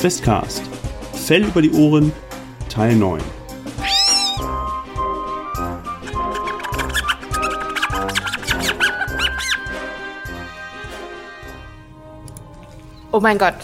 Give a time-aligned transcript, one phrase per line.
[0.00, 0.62] Questcast.
[1.14, 2.12] Fell über die Ohren,
[2.68, 3.20] Teil 9.
[13.10, 13.54] Oh mein Gott.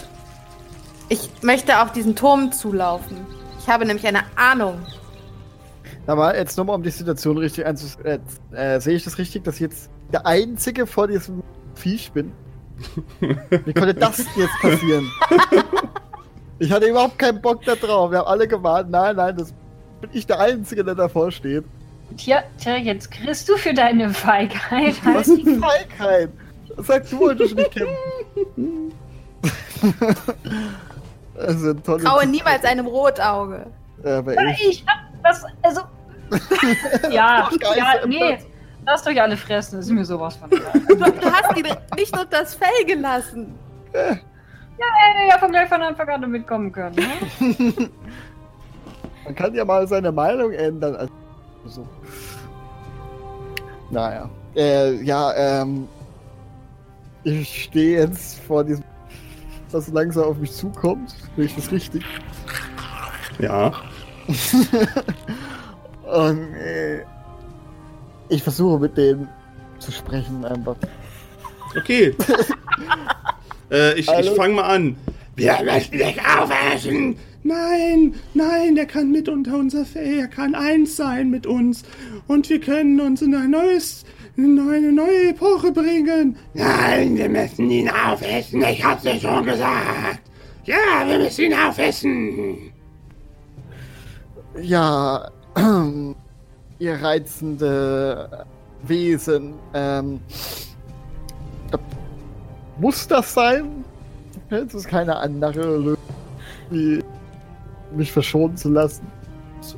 [1.09, 3.17] Ich möchte auf diesen Turm zulaufen.
[3.59, 4.81] Ich habe nämlich eine Ahnung.
[6.07, 8.03] Aber jetzt nochmal, um die Situation richtig einzusetzen.
[8.51, 11.43] Äh, äh, sehe ich das richtig, dass ich jetzt der Einzige vor diesem
[11.75, 12.31] Viech bin?
[13.19, 15.09] Wie konnte das jetzt passieren?
[16.63, 18.11] ich hatte überhaupt keinen Bock da drauf.
[18.11, 18.89] Wir haben alle gewartet.
[18.89, 19.53] Nein, nein, das
[20.01, 21.65] bin ich der Einzige, der davor steht.
[22.17, 24.95] Tja, tja, jetzt kriegst du für deine Feigheit.
[25.03, 26.29] Was ist die Feigheit?
[26.77, 28.93] Sag du, wolltest nicht kämpfen.
[31.35, 33.65] das ist ein tolles Traue niemals einem Rotauge.
[34.03, 34.69] Ja, aber ich.
[34.69, 35.81] ich hab das, also.
[37.11, 38.37] ja, ja, nee.
[38.85, 40.49] Lasst euch alle fressen, das ist mir sowas von.
[40.49, 41.65] Du, hast ihn
[41.95, 43.53] nicht unter das Fell gelassen.
[44.77, 46.95] Ja, er hätte ja von gleich von Anfang an mitkommen können.
[46.95, 47.89] Ne?
[49.25, 50.95] Man kann ja mal seine Meinung ändern.
[50.95, 51.13] Also,
[51.65, 51.87] so.
[53.89, 54.29] Naja.
[54.55, 55.87] Äh, ja, ähm.
[57.25, 58.83] Ich stehe jetzt vor diesem,
[59.71, 61.15] das langsam auf mich zukommt.
[61.37, 62.03] Sehe ich das richtig?
[63.39, 63.71] Ja.
[66.03, 67.05] Und äh,
[68.27, 69.29] ich versuche mit denen
[69.79, 70.75] zu sprechen einfach.
[71.77, 72.15] Okay.
[73.71, 74.95] äh, ich ich fange mal an.
[75.35, 77.15] Wir möchten dich aufessen.
[77.43, 80.19] Nein, nein, er kann mit unter unser Fell.
[80.19, 81.83] Er kann eins sein mit uns.
[82.27, 84.05] Und wir können uns in ein neues,
[84.37, 86.37] in eine neue Epoche bringen.
[86.53, 88.63] Nein, wir müssen ihn aufessen.
[88.63, 90.21] Ich hab's dir schon gesagt.
[90.63, 92.71] Ja, wir müssen ihn aufessen.
[94.61, 95.29] Ja,
[96.79, 98.45] ihr reizende
[98.83, 99.55] Wesen.
[99.73, 100.21] Ähm,
[102.83, 103.85] muss das sein?
[104.49, 105.97] Es ist keine andere Lösung,
[106.69, 106.99] wie
[107.95, 109.07] mich verschonen zu lassen.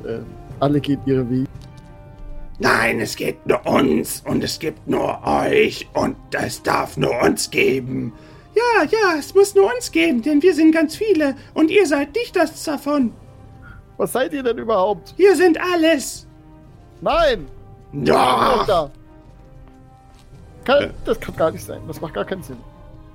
[0.04, 0.18] Äh,
[0.58, 1.46] alle gehen ihre Wege.
[2.58, 7.48] Nein, es gibt nur uns und es gibt nur euch und es darf nur uns
[7.48, 8.12] geben.
[8.56, 12.12] Ja, ja, es muss nur uns geben, denn wir sind ganz viele und ihr seid
[12.16, 13.12] nicht das davon.
[13.98, 15.14] Was seid ihr denn überhaupt?
[15.16, 16.26] Wir sind alles.
[17.00, 17.46] Nein!
[17.92, 18.90] Doch!
[20.64, 20.90] Kann.
[21.04, 21.80] Das kann gar nicht sein.
[21.86, 22.58] Das macht gar keinen Sinn.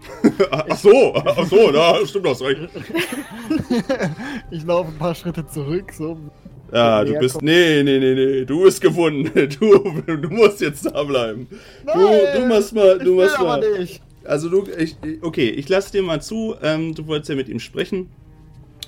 [0.52, 2.70] ach so, ach so, da stimmt das recht.
[4.52, 6.18] ich laufe ein paar Schritte zurück, so.
[6.72, 7.42] Ja, du bist.
[7.42, 8.46] Nee, nee, nee, nee.
[8.46, 9.30] Du bist gewonnen.
[9.60, 11.48] Du, du musst jetzt da bleiben.
[11.86, 12.98] Nein, du, du machst mal.
[13.00, 13.78] Du machst mal.
[13.78, 14.02] Nicht.
[14.24, 14.66] Also du.
[14.78, 16.56] Ich, okay, ich lasse dir mal zu.
[16.62, 18.10] Ähm, du wolltest ja mit ihm sprechen.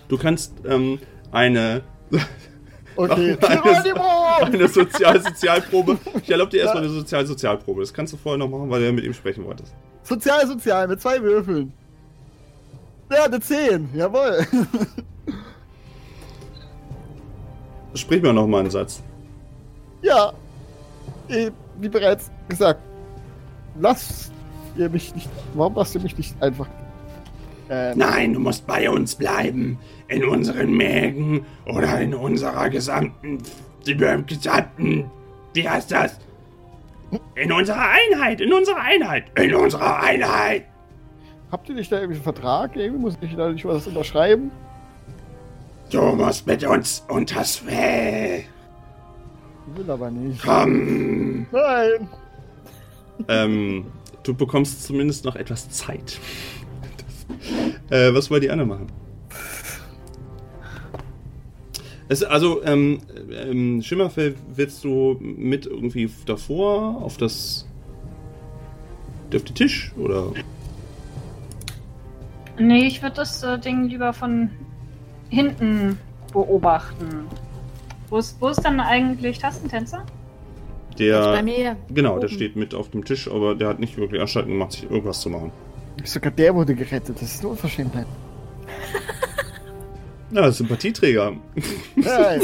[0.07, 0.99] Du kannst ähm,
[1.31, 1.81] eine.
[2.95, 3.35] Okay.
[3.41, 5.97] Eine, eine Sozial-Sozialprobe.
[6.21, 7.81] Ich erlaube dir erstmal eine Sozial-Sozialprobe.
[7.81, 9.73] Das kannst du vorher noch machen, weil du ja mit ihm sprechen wolltest.
[10.03, 11.73] Sozial-Sozial mit zwei Würfeln.
[13.11, 13.89] Ja, eine 10.
[13.93, 14.45] Jawohl.
[17.95, 19.03] Sprich mir noch mal einen Satz.
[20.01, 20.33] Ja.
[21.79, 22.81] Wie bereits gesagt,
[23.79, 24.31] lasst
[24.75, 25.29] ihr mich nicht.
[25.53, 26.67] Warum lasst ihr mich nicht einfach
[27.69, 29.79] ähm, Nein, du musst bei uns bleiben.
[30.07, 33.39] In unseren Mägen oder in unserer gesamten.
[33.85, 35.09] gesamten.
[35.53, 36.19] Wie heißt das?
[37.35, 40.65] In unserer Einheit, in unserer Einheit, in unserer Einheit.
[41.51, 42.75] Habt ihr nicht da irgendwie einen Vertrag?
[42.75, 44.51] Irgendwie muss ich da nicht was unterschreiben?
[45.91, 48.39] Du musst mit uns unters Fell.
[48.39, 50.41] Ich will aber nicht.
[50.43, 51.45] Komm.
[51.51, 52.09] Nein.
[53.27, 53.85] Ähm,
[54.23, 56.19] du bekommst zumindest noch etwas Zeit.
[57.89, 58.87] Äh, was wollt die anderen machen?
[62.09, 62.99] Es, also, ähm,
[63.31, 67.67] ähm, Schimmerfell willst du mit irgendwie davor auf das.
[69.33, 70.31] auf den Tisch oder?
[72.59, 74.49] Nee, ich würde das äh, Ding lieber von
[75.29, 75.97] hinten
[76.31, 77.25] beobachten.
[78.09, 80.05] Wo ist, wo ist dann eigentlich Tastentänzer?
[80.99, 81.31] Der.
[81.31, 81.75] Bei mir.
[81.89, 82.21] Genau, oben.
[82.21, 85.21] der steht mit auf dem Tisch, aber der hat nicht wirklich Anstalten gemacht, sich irgendwas
[85.21, 85.51] zu machen.
[86.03, 87.15] Sogar der wurde gerettet.
[87.15, 88.07] Das ist eine Unverschämtheit.
[90.33, 91.33] Ja, Sympathieträger.
[91.95, 92.41] Nein,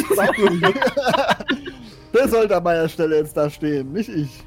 [2.14, 4.44] Der sollte an meiner Stelle jetzt da stehen, nicht ich.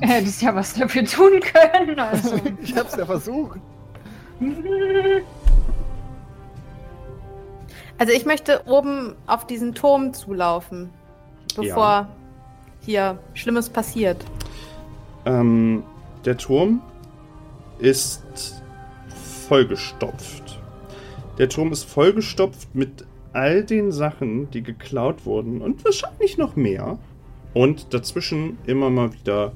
[0.00, 1.98] Hättest ja was dafür tun können.
[1.98, 2.40] Also.
[2.62, 3.60] ich hab's ja versucht.
[7.98, 10.90] Also ich möchte oben auf diesen Turm zulaufen,
[11.54, 12.08] bevor ja.
[12.80, 14.24] hier Schlimmes passiert.
[15.26, 15.84] Ähm,
[16.24, 16.80] der Turm
[17.78, 18.62] ist
[19.48, 20.49] vollgestopft.
[21.40, 26.98] Der Turm ist vollgestopft mit all den Sachen, die geklaut wurden und wahrscheinlich noch mehr.
[27.54, 29.52] Und dazwischen immer mal wieder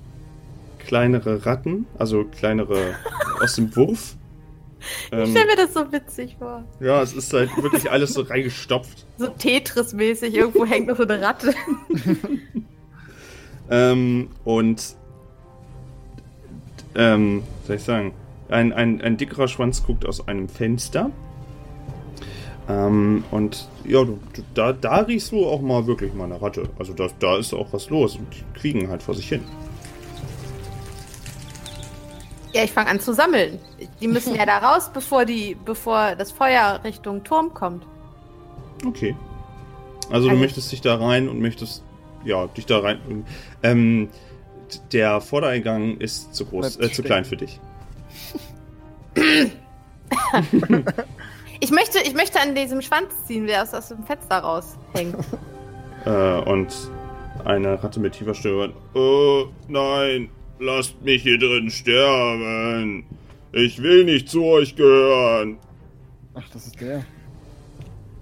[0.78, 2.94] kleinere Ratten, also kleinere
[3.42, 4.16] aus dem Wurf.
[4.81, 6.64] Ich Ähm, stelle mir das so witzig vor.
[6.81, 9.04] ja, es ist halt wirklich alles so reingestopft.
[9.19, 11.52] So Tetris-mäßig, irgendwo hängt noch so eine Ratte.
[13.70, 14.94] Ähm, und
[16.94, 18.12] ähm, soll ich sagen?
[18.48, 21.10] Ein, ein, ein dickerer Schwanz guckt aus einem Fenster.
[22.69, 26.69] Ähm, und ja, du, du, da, da riechst du auch mal wirklich mal eine Ratte.
[26.78, 29.44] Also da, da ist auch was los und die kriegen halt vor sich hin.
[32.55, 33.58] Ja, ich fange an zu sammeln.
[34.00, 37.84] Die müssen ja da raus, bevor, die, bevor das Feuer Richtung Turm kommt.
[38.87, 39.16] Okay.
[40.11, 41.82] Also du Also- möchtest dich da rein und möchtest,
[42.25, 43.26] ja, dich da rein.
[43.62, 44.08] Ähm,
[44.93, 47.61] der Vordereingang ist zu groß, äh, zu klein für dich.
[51.60, 55.16] Ich möchte, ich möchte an diesem Schwanz ziehen, der aus, aus dem Fenster raushängt.
[56.06, 56.68] Äh, und
[57.46, 58.74] eine Ratte mit tiefer Stimme.
[58.92, 60.28] Oh, nein,
[60.58, 63.06] lasst mich hier drin sterben.
[63.52, 65.56] Ich will nicht zu euch gehören.
[66.34, 67.06] Ach, das ist der.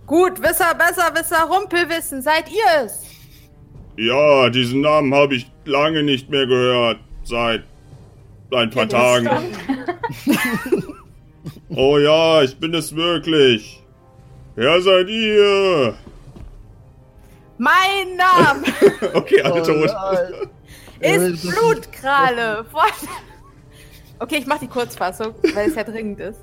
[0.06, 3.02] Gut, Wisser, besser, Wisser, Rumpelwissen, seid ihr es?
[3.96, 6.98] Ja, diesen Namen habe ich lange nicht mehr gehört.
[7.24, 7.64] Seit
[8.52, 9.28] ein paar Tagen.
[11.74, 13.82] Oh ja, ich bin es wirklich.
[14.54, 15.94] Wer seid ihr?
[17.58, 18.64] Mein Name
[19.14, 20.50] Okay, alle Oh tot.
[21.00, 22.64] ist Blutkralle.
[24.18, 26.40] Okay, ich mach die Kurzfassung, weil es ja dringend ist.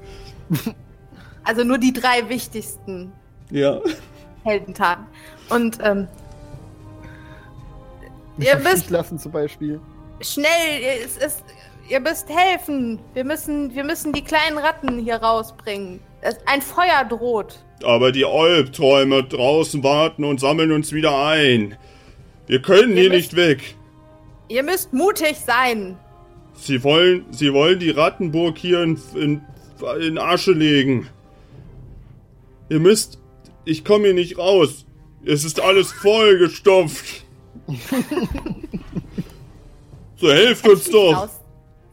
[1.43, 3.11] Also nur die drei wichtigsten
[3.51, 3.79] Ja.
[4.43, 5.05] Heldentaten.
[5.49, 6.07] Und ähm,
[8.37, 9.79] Mich Ihr wisst- lassen zum Beispiel.
[10.21, 11.43] schnell, es ist,
[11.89, 12.99] ihr müsst helfen.
[13.13, 15.99] Wir müssen, wir müssen die kleinen Ratten hier rausbringen.
[16.45, 17.63] Ein Feuer droht.
[17.83, 21.77] Aber die Albträume draußen warten und sammeln uns wieder ein.
[22.47, 23.75] Wir können Ihr hier müsst- nicht weg.
[24.49, 25.97] Ihr müsst mutig sein.
[26.53, 29.41] Sie wollen, sie wollen die Rattenburg hier in, in,
[30.01, 31.07] in Asche legen.
[32.69, 33.19] Ihr müsst,
[33.65, 34.85] ich komme hier nicht raus.
[35.23, 37.23] Es ist alles vollgestopft.
[40.17, 41.29] so helft uns doch.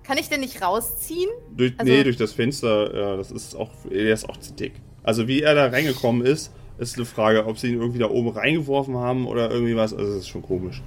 [0.06, 1.29] Kann ich denn nicht rausziehen?
[1.56, 4.73] Durch, Also- nee, durch das Fenster, ja, das ist auch, er ist auch zu dick.
[5.03, 8.29] Also wie er da reingekommen ist, ist eine Frage, ob sie ihn irgendwie da oben
[8.29, 9.93] reingeworfen haben oder irgendwie was.
[9.93, 10.82] Also das ist schon komisch.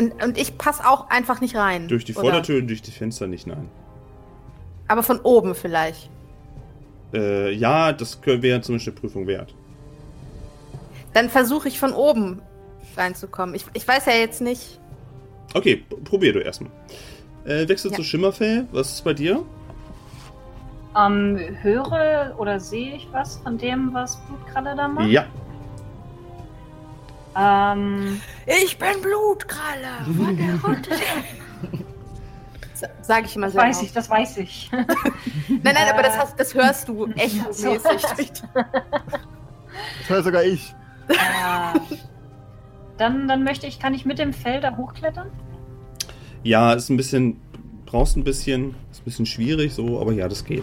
[0.00, 1.88] Und, und ich passe auch einfach nicht rein.
[1.88, 2.12] Durch die?
[2.12, 3.68] Vordertür und durch die Fenster nicht, nein.
[4.88, 6.10] Aber von oben vielleicht.
[7.14, 9.54] Äh, ja, das wäre zumindest eine Prüfung wert.
[11.12, 12.42] Dann versuche ich von oben
[12.96, 13.54] reinzukommen.
[13.54, 14.78] Ich, ich weiß ja jetzt nicht.
[15.54, 16.70] Okay, probier du erstmal.
[17.46, 17.96] Äh, wechsel Ja.
[17.96, 18.66] zu Schimmerfell.
[18.72, 19.42] Was ist bei dir?
[20.98, 25.08] Ähm, höre oder sehe ich was von dem, was Blutkralle da macht?
[25.08, 25.26] Ja.
[27.36, 30.90] Ähm, Ich bin Blutkralle von der Rotte.
[33.02, 34.70] Sage ich immer das sehr weiß ich, das weiß ich.
[35.48, 37.82] Nein, nein, aber das, hast, das hörst du echt mäßig.
[38.52, 40.74] Das höre sogar ich.
[41.08, 41.14] äh,
[42.98, 45.30] dann, dann möchte ich, kann ich mit dem Fell da hochklettern?
[46.46, 47.40] Ja, ist ein bisschen,
[47.86, 50.62] brauchst ein bisschen, ist ein bisschen schwierig so, aber ja, das geht.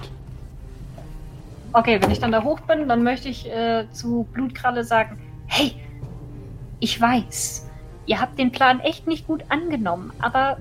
[1.74, 5.75] Okay, wenn ich dann da hoch bin, dann möchte ich äh, zu Blutkralle sagen, hey,
[6.79, 7.69] ich weiß,
[8.05, 10.58] ihr habt den Plan echt nicht gut angenommen, aber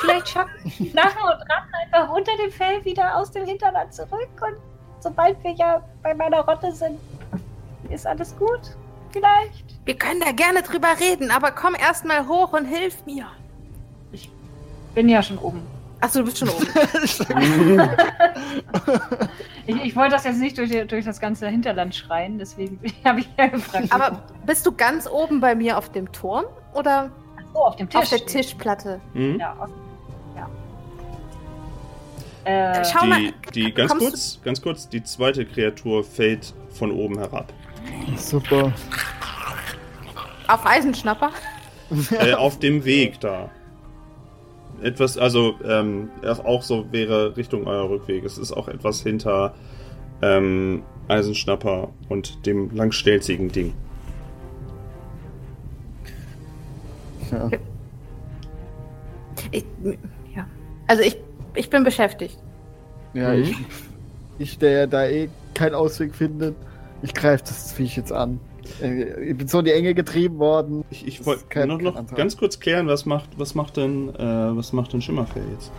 [0.00, 0.50] vielleicht schaffen
[0.92, 4.56] Narren und Ratten einfach unter dem Fell wieder aus dem Hinterland zurück und
[4.98, 6.98] sobald wir ja bei meiner Rotte sind,
[7.90, 8.76] ist alles gut.
[9.12, 9.76] Vielleicht.
[9.84, 13.26] Wir können da gerne drüber reden, aber komm erst mal hoch und hilf mir.
[14.94, 15.62] Bin ja schon oben.
[16.00, 16.66] Achso, du bist schon oben.
[19.64, 23.28] Ich, ich wollte das jetzt nicht durch, durch das ganze Hinterland schreien, deswegen habe ich
[23.38, 23.86] ja gefragt.
[23.92, 27.88] Aber bist du ganz oben bei mir auf dem Turm oder Ach so, auf dem
[27.88, 28.00] Tisch.
[28.00, 29.00] auf der Tischplatte?
[29.14, 29.38] Mhm.
[29.38, 29.70] Ja, auf,
[30.34, 30.48] ja.
[32.50, 33.32] Äh, Schau mal, Die,
[33.66, 37.52] die, ganz kurz, ganz kurz, die zweite Kreatur fällt von oben herab.
[38.16, 38.72] Super.
[40.48, 41.30] Auf Eisenschnapper?
[42.18, 43.48] äh, auf dem Weg da.
[44.82, 46.10] Etwas, also, ähm,
[46.44, 48.24] auch so wäre Richtung euer Rückweg.
[48.24, 49.54] Es ist auch etwas hinter
[50.22, 53.74] ähm, Eisenschnapper und dem langstelzigen Ding.
[57.30, 57.50] Ja.
[59.50, 59.64] Ich,
[60.34, 60.46] ja.
[60.86, 61.16] Also ich,
[61.54, 62.38] ich bin beschäftigt.
[63.14, 63.42] Ja, Mhm.
[63.42, 63.56] ich,
[64.38, 66.56] ich, der da eh keinen Ausweg findet,
[67.02, 68.40] ich greife das Viech jetzt an.
[68.80, 70.84] Äh, Ich bin so in die Enge getrieben worden.
[70.90, 74.56] Ich, ich wollte noch, kein noch ganz kurz klären, was macht, was macht denn, äh,
[74.56, 75.72] was macht denn Schimmerfell jetzt?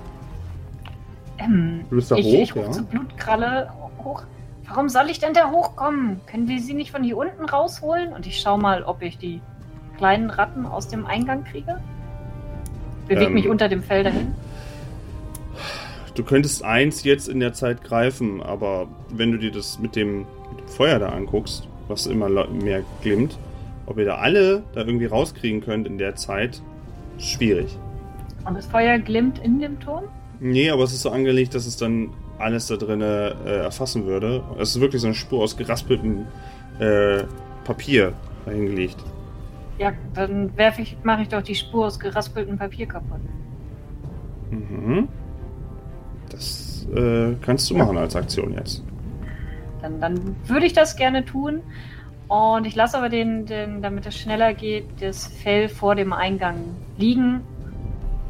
[1.40, 2.72] ähm, Du bist da ich, hoch, ich rufe ja?
[2.72, 3.72] zu Blutkralle
[4.04, 4.24] hoch.
[4.68, 6.22] Warum soll ich denn da hochkommen?
[6.26, 8.14] Können wir sie nicht von hier unten rausholen?
[8.14, 9.42] Und ich schau mal, ob ich die
[9.98, 11.80] kleinen Ratten aus dem Eingang kriege.
[13.08, 13.34] Beweg Ähm.
[13.34, 14.34] mich unter dem Fell dahin.
[16.16, 20.20] du könntest eins jetzt in der Zeit greifen, aber wenn du dir das mit dem,
[20.52, 23.38] mit dem Feuer da anguckst, was immer mehr glimmt,
[23.86, 26.62] ob ihr da alle da irgendwie rauskriegen könnt in der Zeit,
[27.18, 27.78] schwierig.
[28.46, 30.06] Und das Feuer glimmt in dem Turm?
[30.40, 34.44] Nee, aber es ist so angelegt, dass es dann alles da drin äh, erfassen würde.
[34.60, 36.26] Es ist wirklich so eine Spur aus geraspeltem
[36.80, 37.24] äh,
[37.64, 38.14] Papier
[38.46, 38.98] dahingelegt.
[39.80, 43.22] Ja, dann werfe ich, mache ich doch die Spur aus geraspeltem Papier kaputt.
[44.52, 45.08] Mhm.
[46.30, 48.84] Das äh, kannst du machen als Aktion jetzt.
[49.84, 51.62] Dann, dann würde ich das gerne tun.
[52.28, 56.56] Und ich lasse aber den, den, damit es schneller geht, das Fell vor dem Eingang
[56.98, 57.42] liegen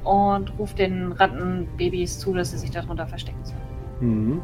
[0.04, 3.62] und rufe den Rattenbabys zu, dass sie sich darunter verstecken sollen.
[4.02, 4.42] Mhm.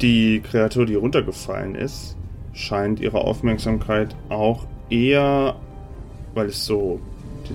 [0.00, 2.16] Die Kreatur, die runtergefallen ist,
[2.52, 5.56] scheint ihre Aufmerksamkeit auch eher,
[6.34, 7.00] weil es so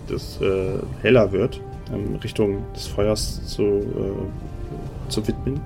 [0.07, 1.59] das, äh, heller wird,
[1.93, 5.59] in Richtung des Feuers zu, äh, zu widmen.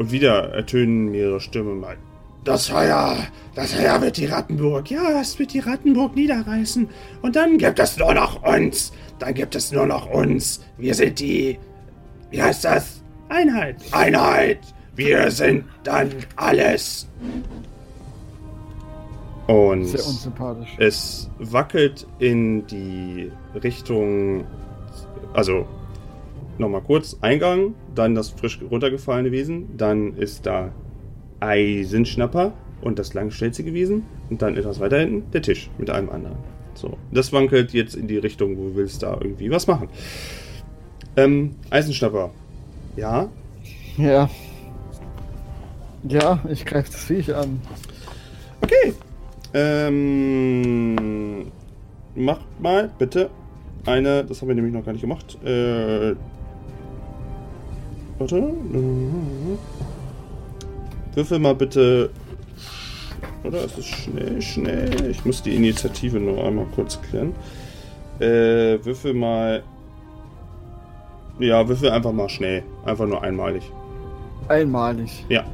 [0.00, 1.98] Und wieder ertönen mehrere Stimmen mal.
[2.42, 3.18] Das Feuer,
[3.54, 6.88] das Feuer wird die Rattenburg, ja, es wird die Rattenburg niederreißen.
[7.20, 8.94] Und dann gibt es nur noch uns.
[9.18, 10.64] Dann gibt es nur noch uns.
[10.78, 11.58] Wir sind die,
[12.30, 13.02] wie heißt das?
[13.28, 13.76] Einheit.
[13.92, 14.60] Einheit.
[14.96, 17.06] Wir sind dann alles.
[19.48, 20.70] Und Sehr unsympathisch.
[20.78, 23.30] es wackelt in die
[23.62, 24.46] Richtung,
[25.34, 25.68] also
[26.60, 30.72] nochmal kurz, Eingang, dann das frisch runtergefallene Wesen, dann ist da
[31.40, 32.52] Eisenschnapper
[32.82, 36.36] und das Langstelze gewesen und dann etwas weiter hinten der Tisch mit einem anderen.
[36.74, 39.88] So, das wankelt jetzt in die Richtung, wo du willst da irgendwie was machen.
[41.16, 42.30] Ähm, Eisenschnapper.
[42.96, 43.28] Ja,
[43.96, 44.30] Ja.
[46.08, 47.60] Ja, ich greife das Viech an.
[48.62, 48.94] Okay.
[49.52, 50.96] Ähm,
[52.14, 53.28] mach mal bitte
[53.84, 55.36] eine, das haben wir nämlich noch gar nicht gemacht.
[55.44, 56.14] Äh,
[58.20, 58.52] warte.
[61.14, 62.10] Würfel mal bitte.
[63.42, 65.10] Oder ist es schnell, schnell?
[65.10, 67.34] Ich muss die Initiative nur einmal kurz klären.
[68.18, 69.62] Äh, würfel mal.
[71.38, 72.62] Ja, würfel einfach mal schnell.
[72.84, 73.62] Einfach nur einmalig.
[74.48, 75.24] Einmalig.
[75.30, 75.44] Ja.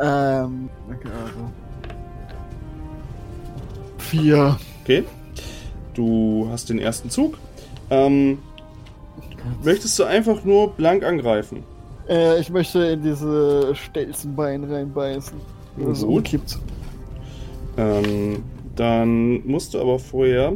[0.00, 1.50] Ähm, okay, also.
[3.98, 4.58] Vier.
[4.82, 5.04] Okay.
[5.94, 7.38] Du hast den ersten Zug.
[7.90, 8.38] Ähm,
[9.64, 11.64] möchtest du einfach nur blank angreifen?
[12.08, 15.38] Äh, ich möchte in diese Stelzenbein reinbeißen.
[15.76, 16.24] Na So gut.
[16.24, 16.58] kippt.
[17.76, 18.42] Ähm,
[18.76, 20.52] dann musst du aber vorher,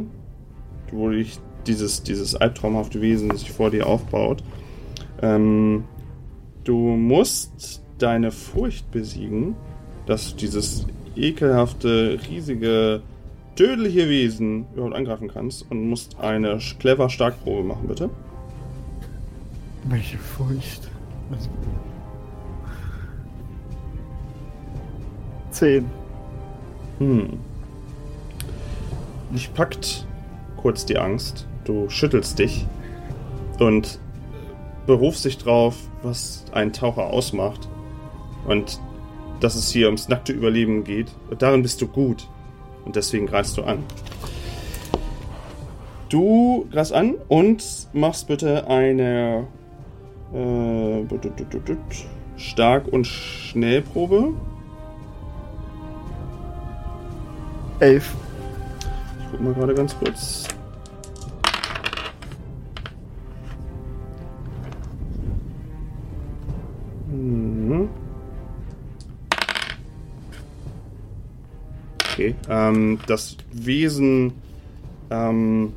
[0.91, 4.43] wo dich dieses, dieses albtraumhafte Wesen sich vor dir aufbaut,
[5.21, 5.85] ähm,
[6.63, 9.55] du musst deine Furcht besiegen,
[10.05, 10.85] dass du dieses
[11.15, 13.01] ekelhafte, riesige,
[13.55, 18.09] tödliche Wesen überhaupt angreifen kannst und musst eine clever Starkprobe machen, bitte.
[19.85, 20.89] Welche Furcht.
[21.29, 21.49] Was-
[25.51, 25.89] Zehn.
[26.99, 27.39] Hm.
[29.31, 30.05] Dich packt
[30.57, 31.47] kurz die Angst.
[31.65, 32.65] Du schüttelst dich
[33.59, 33.99] und
[34.85, 37.67] berufst dich drauf, was ein Taucher ausmacht.
[38.47, 38.79] Und
[39.39, 41.11] dass es hier ums nackte Überleben geht.
[41.29, 42.27] Und darin bist du gut.
[42.85, 43.83] Und deswegen greifst du an.
[46.09, 49.47] Du greifst an und machst bitte eine
[50.33, 51.05] äh,
[52.37, 54.33] Stark- und Schnellprobe.
[57.79, 58.13] Elf.
[59.19, 60.47] Ich guck mal gerade ganz kurz.
[67.07, 67.89] Mhm.
[72.11, 72.35] Okay.
[72.49, 74.33] Ähm, das Wesen
[75.09, 75.73] ähm,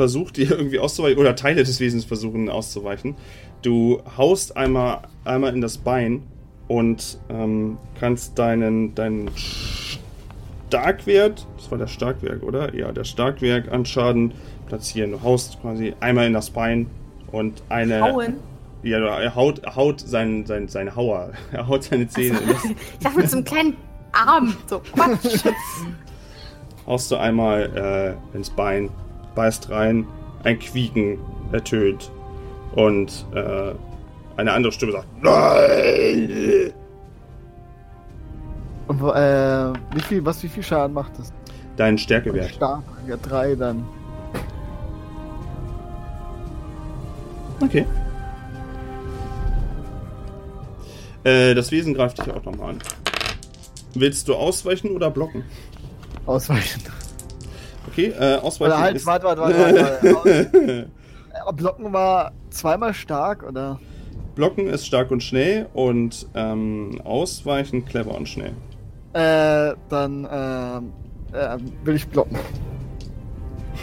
[0.00, 3.16] versucht dir irgendwie auszuweichen, oder Teile des Wesens versuchen auszuweichen.
[3.60, 6.22] Du haust einmal, einmal in das Bein
[6.68, 9.30] und ähm, kannst deinen, deinen
[10.68, 12.74] Starkwert, das war der Starkwerk, oder?
[12.74, 14.32] Ja, der Starkwerk an Schaden
[14.68, 15.10] platzieren.
[15.10, 16.86] Du haust quasi einmal in das Bein
[17.30, 18.00] und eine.
[18.00, 18.36] Hauen.
[18.82, 21.32] Ja, er haut, haut sein, sein, seine Hauer.
[21.52, 22.64] Er haut seine Zähne in das.
[22.94, 23.76] Ich dachte mit so einem kleinen
[24.12, 24.56] Arm.
[24.66, 25.44] So, Quatsch.
[26.86, 28.88] haust du einmal äh, ins Bein,
[29.34, 30.06] beißt rein,
[30.44, 31.18] ein Quieken
[31.52, 32.10] ertönt
[32.74, 33.72] und äh,
[34.36, 36.72] eine andere Stimme sagt: Nein!
[38.86, 41.32] Und äh, wie viel, was, wie viel Schaden macht das?
[41.76, 42.50] Dein Stärkewert.
[42.50, 42.82] Stark.
[43.06, 43.84] Ja, drei dann.
[47.60, 47.86] Okay.
[51.24, 52.78] Äh, das Wesen greift dich auch nochmal an.
[53.94, 55.44] Willst du ausweichen oder blocken?
[56.26, 56.82] Ausweichen.
[57.88, 59.06] Okay, äh, Ausweichen Oder halt, ist...
[59.06, 60.90] warte, warte, warte, warte.
[61.32, 63.78] Äh, Blocken war zweimal stark, oder?
[64.34, 68.52] Blocken ist stark und schnell und ähm, Ausweichen clever und schnell.
[69.12, 70.92] Äh, dann, ähm,
[71.32, 72.38] äh, will ich blocken.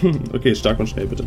[0.33, 1.25] Okay, stark und schnell bitte.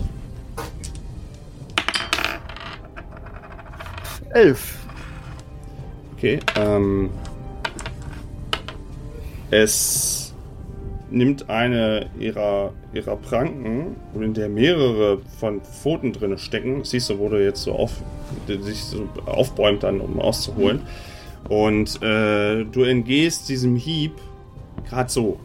[4.31, 4.79] Elf.
[6.17, 7.11] Okay, ähm.
[9.51, 10.30] Es
[11.11, 16.85] nimmt eine ihrer, ihrer Pranken, in der mehrere von Pfoten drin stecken.
[16.85, 18.03] Siehst du, wo du jetzt so auf,
[18.47, 20.83] sich so aufbäumt, dann, um auszuholen.
[21.49, 24.13] Und äh, du entgehst diesem Hieb
[24.89, 25.39] gerade so.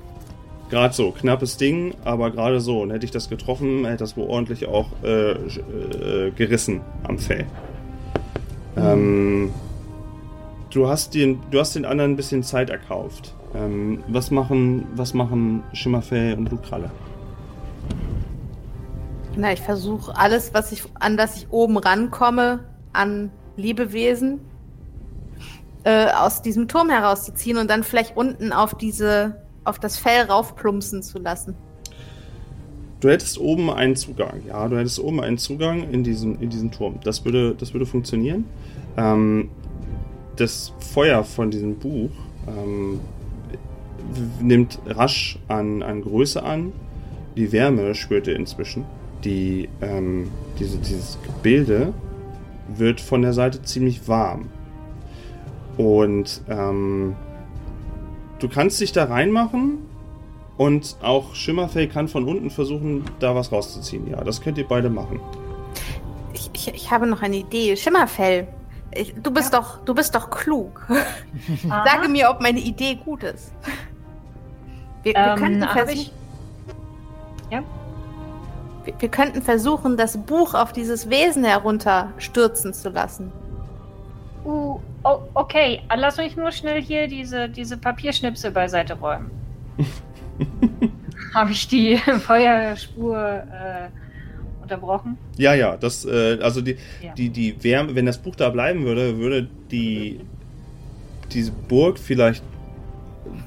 [0.69, 1.11] Gerade so.
[1.11, 2.81] Knappes Ding, aber gerade so.
[2.81, 7.45] Und hätte ich das getroffen, hätte das wohl ordentlich auch äh, äh, gerissen am Fell.
[8.77, 9.51] Ähm,
[10.71, 13.33] du hast den, du hast den anderen ein bisschen Zeit erkauft.
[13.55, 16.91] Ähm, was machen, was machen Schimmerfell und Blutkralle?
[19.37, 24.39] Na, ich versuche alles, was ich, an das ich oben rankomme, an Lebewesen,
[25.83, 31.03] äh, aus diesem Turm herauszuziehen und dann vielleicht unten auf diese, auf das Fell raufplumpsen
[31.03, 31.55] zu lassen.
[33.01, 36.71] Du hättest oben einen Zugang, ja, du hättest oben einen Zugang in diesen, in diesen
[36.71, 36.99] Turm.
[37.03, 38.45] Das würde, das würde funktionieren.
[38.97, 39.49] Ähm,
[40.37, 42.09] das Feuer von diesem Buch
[42.47, 42.99] ähm,
[44.39, 46.73] nimmt rasch an, an Größe an.
[47.35, 48.85] Die Wärme spürt ihr inzwischen.
[49.23, 50.29] Die, ähm,
[50.59, 51.93] diese, dieses Gebilde
[52.67, 54.49] wird von der Seite ziemlich warm.
[55.77, 57.15] Und ähm,
[58.39, 59.79] du kannst dich da reinmachen
[60.57, 64.09] und auch Schimmerfell kann von unten versuchen, da was rauszuziehen.
[64.09, 65.19] Ja, das könnt ihr beide machen.
[66.33, 67.75] Ich, ich, ich habe noch eine Idee.
[67.75, 68.47] Schimmerfell,
[68.93, 70.87] ich, du bist doch, du bist doch klug.
[71.67, 73.51] Sage mir, ob meine Idee gut ist.
[75.05, 76.11] Wir, wir, Ähm, könnten versuchen, ich-
[77.51, 77.63] Ja?
[78.83, 83.31] wir, wir könnten versuchen, das Buch auf dieses Wesen herunterstürzen zu lassen.
[84.43, 89.31] Uh, oh, okay, lass mich nur schnell hier diese, diese Papierschnipsel beiseite räumen.
[91.33, 93.89] Habe ich die Feuerspur äh,
[94.61, 95.17] unterbrochen?
[95.37, 97.13] Ja, ja, das, äh, also die, Ja.
[97.13, 100.19] die, die Wärme, wenn das Buch da bleiben würde, würde die,
[101.31, 102.43] diese Burg vielleicht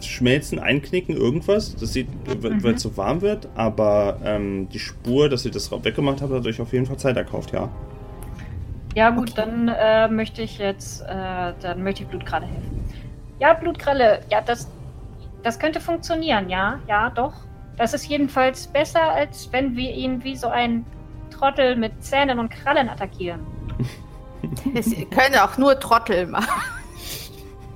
[0.03, 1.75] schmelzen, einknicken, irgendwas.
[1.77, 2.63] Das sieht, Mhm.
[2.63, 6.47] weil es so warm wird, aber ähm, die Spur, dass ihr das weggemacht habt, hat
[6.47, 7.69] euch auf jeden Fall Zeit erkauft, ja.
[8.95, 9.43] Ja gut, Okay.
[9.45, 12.85] dann äh, möchte ich jetzt, äh, dann möchte ich Blutkralle helfen.
[13.39, 14.69] Ja, Blutkralle, ja, das,
[15.43, 17.33] das könnte funktionieren, ja, ja, doch.
[17.77, 20.85] Das ist jedenfalls besser, als wenn wir ihn wie so ein
[21.31, 23.41] Trottel mit Zähnen und Krallen attackieren.
[24.75, 26.49] Es können auch nur Trottel machen.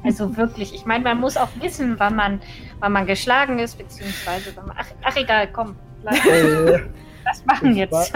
[0.04, 2.40] Also wirklich, ich meine, man muss auch wissen, wann man,
[2.80, 6.80] wann man geschlagen ist, beziehungsweise wann man, ach, ach egal, komm, lass, Äh,
[7.24, 8.12] lass machen Ich jetzt.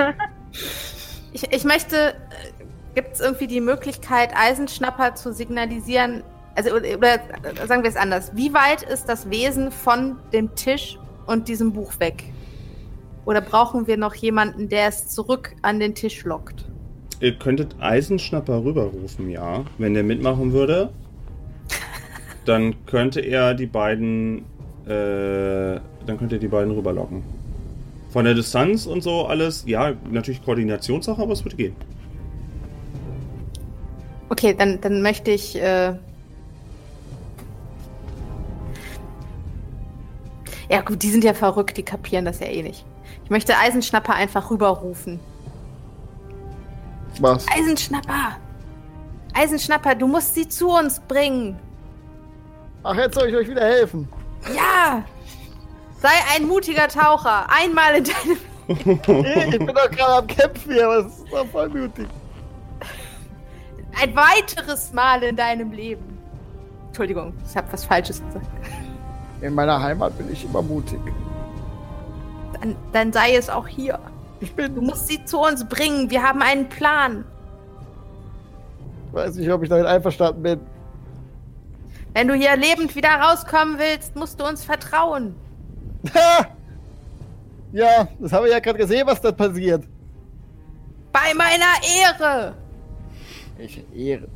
[1.33, 2.14] Ich, ich möchte,
[2.94, 6.22] gibt es irgendwie die Möglichkeit, Eisenschnapper zu signalisieren?
[6.55, 8.33] Also, oder, oder sagen wir es anders.
[8.35, 12.25] Wie weit ist das Wesen von dem Tisch und diesem Buch weg?
[13.27, 16.64] Oder brauchen wir noch jemanden, der es zurück an den Tisch lockt?
[17.20, 19.64] Ihr könntet Eisenschnapper rüberrufen, ja.
[19.79, 20.90] Wenn der mitmachen würde,
[22.46, 24.38] dann könnte er die beiden,
[24.87, 27.22] äh, dann könnte er die beiden rüberlocken.
[28.11, 31.76] Von der Distanz und so alles, ja, natürlich Koordinationssache, aber es würde gehen.
[34.28, 35.56] Okay, dann, dann möchte ich.
[35.56, 35.94] Äh
[40.68, 42.85] ja, gut, die sind ja verrückt, die kapieren das ja eh nicht.
[43.24, 45.20] Ich möchte Eisenschnapper einfach rüberrufen.
[47.20, 47.46] was?
[47.48, 48.37] Eisenschnapper!
[49.35, 51.56] Eisenschnapper, du musst sie zu uns bringen!
[52.88, 54.09] Ach, jetzt soll ich euch wieder helfen.
[54.55, 55.03] Ja!
[56.01, 57.44] Sei ein mutiger Taucher!
[57.51, 58.38] Einmal in deinem.
[58.68, 62.07] Ich bin doch gerade am Kämpfen hier, aber es ist doch voll mutig.
[64.01, 66.18] Ein weiteres Mal in deinem Leben!
[66.88, 68.46] Entschuldigung, ich habe was Falsches gesagt.
[69.40, 71.01] In meiner Heimat bin ich immer mutig.
[72.61, 73.99] Dann, dann sei es auch hier.
[74.38, 76.09] Ich Du bin, musst sie zu uns bringen.
[76.11, 77.25] Wir haben einen Plan.
[79.12, 80.75] weiß nicht, ob ich damit einverstanden bin.
[82.16, 85.37] Wenn du hier lebend wieder rauskommen willst, musst du uns vertrauen.
[86.14, 86.46] Ha!
[87.72, 89.85] Ja, das habe ich ja gerade gesehen, was da passiert.
[91.12, 92.55] Bei meiner Ehre.
[93.59, 94.29] Ich Ehre.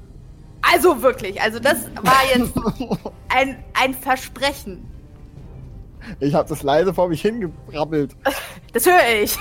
[0.61, 2.53] Also wirklich, also das war jetzt
[3.31, 4.87] ein, ein Versprechen.
[6.19, 8.15] Ich habe das leise vor mich hingebrabbelt.
[8.75, 9.39] Das höre ich.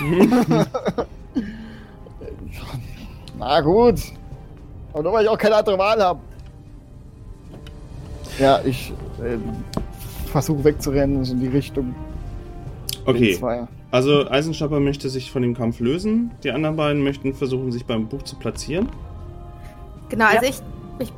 [3.38, 4.00] Na gut.
[4.94, 6.20] Aber nur weil ich auch keine andere Wahl habe.
[8.38, 8.92] Ja, ich
[9.24, 9.42] ähm,
[10.26, 11.94] versuche wegzurennen, so in die Richtung.
[13.04, 13.38] Okay.
[13.90, 16.30] Also Eisenschnapper möchte sich von dem Kampf lösen.
[16.44, 18.88] Die anderen beiden möchten versuchen, sich beim Buch zu platzieren.
[20.08, 20.60] Genau, also ich,
[21.00, 21.12] ich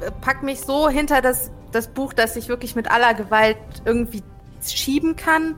[0.00, 4.22] äh, pack mich so hinter das, das Buch, dass ich wirklich mit aller Gewalt irgendwie
[4.62, 5.56] schieben kann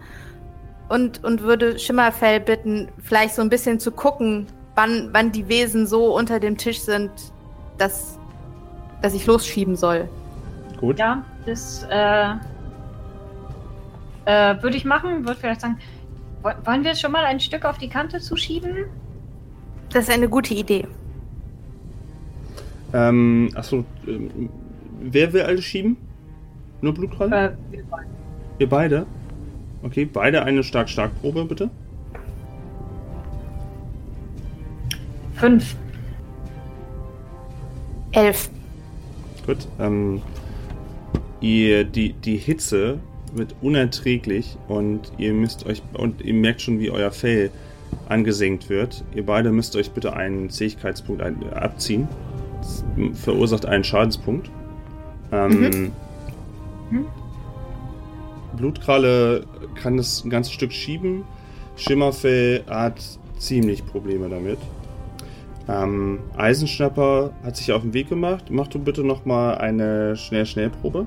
[0.89, 5.87] und, und würde Schimmerfell bitten, vielleicht so ein bisschen zu gucken, wann, wann die Wesen
[5.87, 7.11] so unter dem Tisch sind,
[7.79, 8.19] dass,
[9.03, 10.09] dass ich losschieben soll.
[10.79, 10.99] Gut.
[10.99, 12.31] Ja, das äh,
[14.27, 15.27] äh, würde ich machen.
[15.27, 15.79] Würde vielleicht sagen,
[16.43, 18.87] wo- wollen wir schon mal ein Stück auf die Kante zuschieben?
[19.91, 20.87] Das ist eine gute Idee.
[22.93, 24.49] Ähm, achso, ähm,
[25.01, 25.97] wer will alles schieben?
[26.83, 27.37] Nur Blutkralle?
[27.71, 28.07] Äh, wir wollen.
[28.59, 29.07] Ihr beide?
[29.83, 31.71] Okay, beide eine Stark-Stark-Probe, bitte.
[35.35, 35.77] Fünf.
[38.13, 38.49] Elf.
[39.47, 39.69] Gut.
[39.79, 40.23] Ähm,
[41.41, 42.99] ihr, die, die Hitze
[43.35, 47.51] wird unerträglich und ihr müsst euch, und ihr merkt schon, wie euer Fell
[48.09, 49.05] angesenkt wird.
[49.15, 52.09] Ihr beide müsst euch bitte einen Zähigkeitspunkt ein, abziehen.
[52.61, 54.51] Das verursacht einen Schadenspunkt.
[55.33, 55.93] Ähm,
[56.91, 57.07] Mhm.
[58.57, 59.45] Blutkralle
[59.75, 61.25] kann das ein ganzes Stück schieben.
[61.77, 63.03] Schimmerfell hat
[63.39, 64.59] ziemlich Probleme damit.
[65.69, 68.47] Ähm, Eisenschnapper hat sich auf den Weg gemacht.
[68.51, 71.07] Mach du bitte nochmal eine Schnell-Schnell-Probe.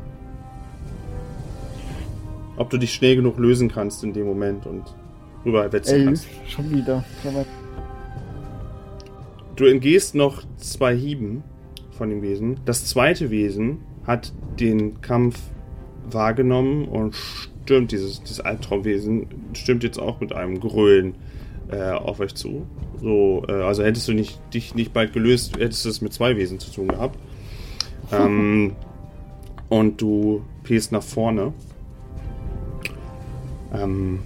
[2.59, 4.83] Ob du dich schnell genug lösen kannst in dem Moment und
[5.45, 6.27] rüberwetzen Elf, kannst.
[6.47, 7.03] schon wieder.
[9.55, 11.41] Du entgehst noch zwei Hieben
[11.91, 12.59] von dem Wesen.
[12.65, 15.39] Das zweite Wesen hat den Kampf
[16.11, 21.15] wahrgenommen und stürmt dieses, dieses Albtraumwesen, stürmt jetzt auch mit einem Grölen
[21.71, 22.65] äh, auf euch zu.
[22.99, 26.35] So, äh, also hättest du nicht, dich nicht bald gelöst, hättest du es mit zwei
[26.35, 27.17] Wesen zu tun gehabt.
[28.11, 28.75] ähm,
[29.69, 31.53] und du pest nach vorne.
[33.73, 34.19] Ähm,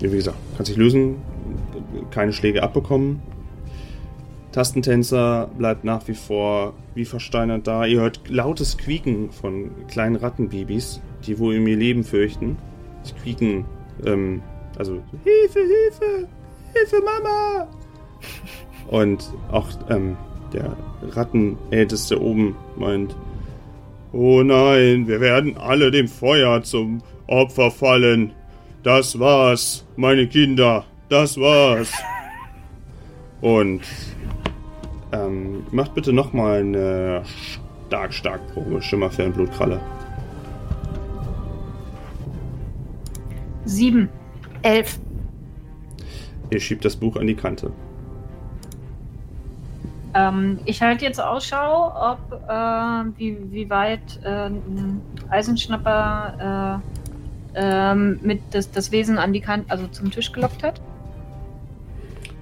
[0.00, 1.16] wie gesagt, kannst dich lösen,
[2.10, 3.22] keine Schläge abbekommen.
[4.52, 7.86] Tastentänzer bleibt nach wie vor wie versteinert da.
[7.86, 12.58] Ihr hört lautes Quieken von kleinen Rattenbabys, die wohl um ihr Leben fürchten.
[13.02, 13.64] Sie quieken,
[14.04, 14.42] ähm,
[14.78, 16.28] also Hilfe, Hilfe,
[16.74, 17.68] Hilfe, Mama!
[18.88, 20.16] Und auch ähm,
[20.52, 20.76] der
[21.10, 23.16] Rattenälteste oben meint,
[24.12, 28.32] Oh nein, wir werden alle dem Feuer zum Opfer fallen.
[28.82, 31.92] Das war's, meine Kinder, das war's.
[33.40, 33.82] Und
[35.12, 37.22] ähm, macht bitte nochmal eine
[37.86, 38.80] stark, stark Probe.
[38.80, 39.80] Schimmerfell und Blutkralle.
[43.64, 44.08] Sieben.
[44.62, 44.98] Elf.
[46.50, 47.72] Ihr schiebt das Buch an die Kante.
[50.14, 56.91] Ähm, ich halte jetzt Ausschau, ob äh, wie, wie weit äh, ein Eisenschnapper äh,
[57.54, 60.80] ähm, mit das, das Wesen an die Kante, also zum Tisch gelockt hat.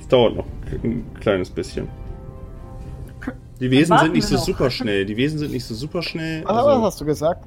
[0.00, 0.46] Es dauert noch
[0.82, 1.88] ein kleines bisschen.
[3.60, 4.44] Die Wesen sind nicht so noch.
[4.44, 5.04] super schnell.
[5.04, 6.42] Die Wesen sind nicht so super schnell.
[6.46, 7.44] Ah, was Also, hast du gesagt?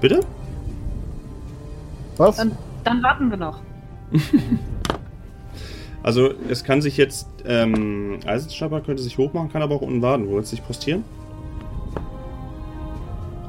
[0.00, 0.20] bitte?
[2.16, 2.36] Was?
[2.36, 2.52] Dann,
[2.84, 3.60] dann warten wir noch.
[6.00, 10.26] Also es kann sich jetzt ähm, Eisenschnapper könnte sich hochmachen, kann aber auch unten warten.
[10.28, 11.04] Wo willst du dich postieren?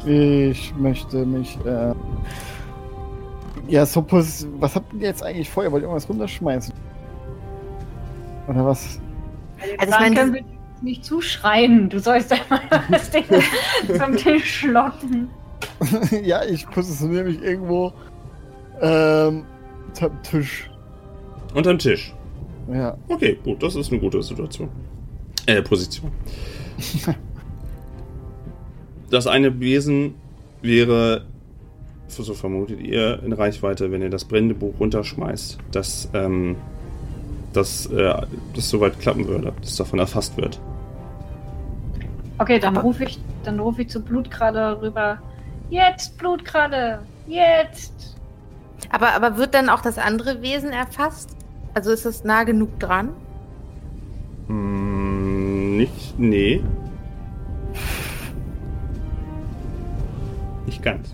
[0.05, 1.93] Ich möchte mich, äh.
[3.67, 5.63] Ja, so pos Was habt ihr jetzt eigentlich vor?
[5.63, 6.73] Ihr wollt irgendwas runterschmeißen?
[8.47, 8.99] Oder was?
[9.59, 10.43] Also ich Dann meine, können wir
[10.81, 11.89] nicht zuschreien.
[11.89, 13.25] Du sollst einmal das Ding
[13.97, 15.29] zum Tisch locken.
[16.23, 17.93] ja, ich positioniere mich irgendwo,
[18.81, 19.45] ähm,
[19.87, 20.69] unterm Tisch.
[21.53, 22.13] Unterm Tisch.
[22.71, 22.97] Ja.
[23.07, 24.69] Okay, gut, das ist eine gute Situation.
[25.45, 26.11] Äh, Position.
[29.09, 30.15] Das eine Wesen
[30.61, 31.25] wäre,
[32.07, 36.55] so vermutet ihr, in Reichweite, wenn ihr das brennende Buch runterschmeißt, dass ähm,
[37.53, 38.13] das, äh,
[38.55, 40.59] das soweit klappen würde, dass davon erfasst wird.
[42.37, 45.17] Okay, dann rufe ich, dann rufe ich zu Blutkralle rüber.
[45.69, 46.99] Jetzt, Blutkralle!
[47.27, 48.09] Jetzt!
[48.89, 51.35] aber, aber wird dann auch das andere Wesen erfasst?
[51.73, 53.09] Also ist es nah genug dran?
[54.47, 56.63] Hm, nicht, nee.
[60.69, 61.11] Nicht ganz.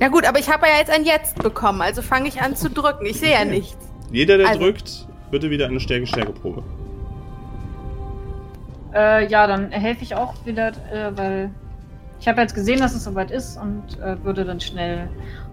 [0.00, 2.70] Na gut, aber ich habe ja jetzt ein Jetzt bekommen, also fange ich an zu
[2.70, 3.04] drücken.
[3.04, 3.76] Ich sehe ja nichts.
[4.10, 6.62] Jeder, der Also- drückt, bitte wieder eine Stärke-Stärke-Probe.
[8.94, 11.50] Äh, ja, dann helfe ich auch wieder, äh, weil
[12.18, 15.10] ich habe jetzt gesehen, dass es soweit ist und äh, würde dann schnell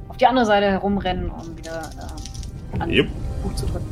[0.08, 1.82] auf die andere Seite herumrennen, um wieder
[2.78, 3.08] äh, an Jupp.
[3.44, 3.86] Buch zu drücken.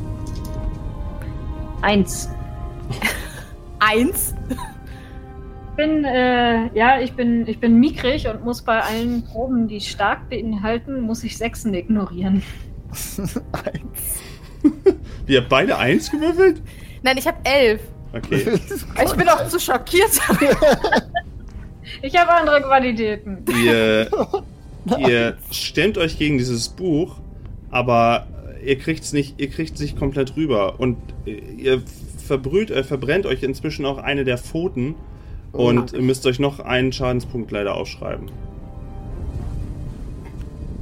[1.82, 2.30] Eins.
[3.80, 4.34] Eins?
[5.72, 9.80] Ich bin, äh, ja, ich bin, ich bin mickrig und muss bei allen Proben, die
[9.80, 12.42] stark beinhalten, muss ich Sechsen ignorieren.
[12.90, 14.20] Eins.
[15.26, 16.60] Wir haben beide eins gewürfelt?
[17.02, 17.80] Nein, ich habe elf.
[18.12, 18.60] Okay.
[19.02, 20.10] Ich bin auch zu schockiert.
[22.02, 23.44] Ich habe andere Qualitäten.
[23.64, 24.08] Ihr,
[24.98, 27.16] ihr stemmt euch gegen dieses Buch,
[27.70, 28.26] aber
[28.64, 31.82] ihr kriegt's nicht, ihr kriegt nicht komplett rüber und ihr
[32.26, 34.96] verbrüht, äh, verbrennt euch inzwischen auch eine der Pfoten
[35.52, 38.30] und ihr müsst euch noch einen Schadenspunkt leider aufschreiben.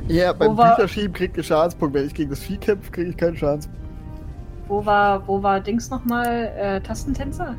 [0.09, 1.95] Ja, beim Wo war- Bücherschieben kriegt ihr Schadenspunkt.
[1.95, 3.79] Wenn ich gegen das Vieh kämpfe, kriege ich keinen Schadenspunkt.
[4.69, 6.53] Wo war, wo war Dings nochmal?
[6.57, 7.55] Äh, Tastentänzer?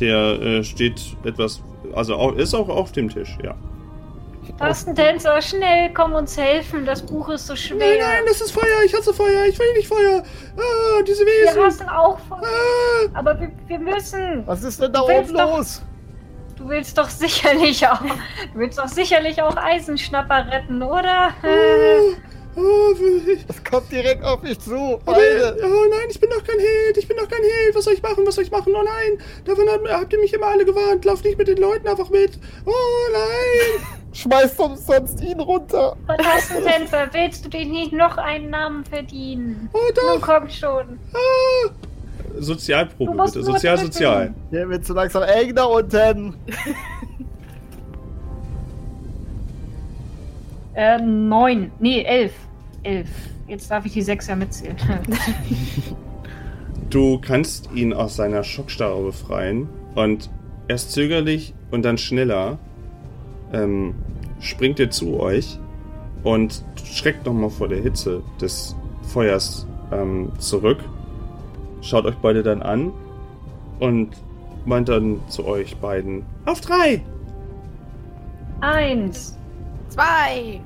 [0.00, 1.62] Der äh, steht etwas,
[1.94, 3.54] also auch, ist auch auf dem Tisch, ja.
[4.58, 6.84] Tastentänzer, schnell, komm uns helfen.
[6.86, 7.78] Das Buch ist so schwer.
[7.78, 10.22] Nein, nein, das ist Feuer, ich hasse Feuer, ich will nicht Feuer.
[10.56, 11.62] Ah, diese Wir Wesen.
[11.62, 12.40] hassen auch Feuer.
[12.42, 14.42] Ah, Aber wir, wir müssen.
[14.46, 15.82] Was ist denn da oben doch- los?
[16.58, 18.00] Du willst doch sicherlich auch.
[18.02, 21.32] Du willst doch sicherlich auch Eisenschnapper retten, oder?
[21.44, 24.98] Äh, ich- Das kommt direkt auf mich zu.
[25.04, 25.56] Beide.
[25.62, 27.74] oh nein, ich bin doch kein Held, ich bin doch kein Held.
[27.76, 28.74] Was soll ich machen, was soll ich machen?
[28.74, 31.04] Oh nein, davon habt, ihr mich immer alle gewarnt.
[31.04, 32.38] Lauf nicht mit den Leuten einfach mit.
[32.66, 32.72] Oh
[33.12, 33.86] nein.
[34.12, 35.96] Schmeißt umsonst ihn runter.
[36.08, 39.70] Tastentänzer, willst du dich nicht noch einen Namen verdienen?
[39.72, 40.20] Oh Nun doch.
[40.20, 40.98] komm schon.
[41.14, 41.70] Ah.
[42.38, 44.34] Sozialprobe bitte, sozial, sozial.
[44.50, 46.34] Hier wird so langsam eng da unten.
[50.74, 51.72] Äh, neun.
[51.80, 52.32] Nee, elf.
[52.84, 53.08] Elf.
[53.48, 54.76] Jetzt darf ich die sechs ja mitzählen.
[56.90, 60.30] Du kannst ihn aus seiner Schockstarre befreien und
[60.68, 62.58] erst zögerlich und dann schneller
[63.52, 63.94] ähm,
[64.40, 65.58] springt er zu euch
[66.22, 70.78] und schreckt nochmal vor der Hitze des Feuers ähm, zurück,
[71.82, 72.92] schaut euch beide dann an
[73.80, 74.10] und
[74.64, 77.02] meint dann zu euch beiden: Auf drei!
[78.60, 79.36] Eins.
[79.88, 80.60] Zwei.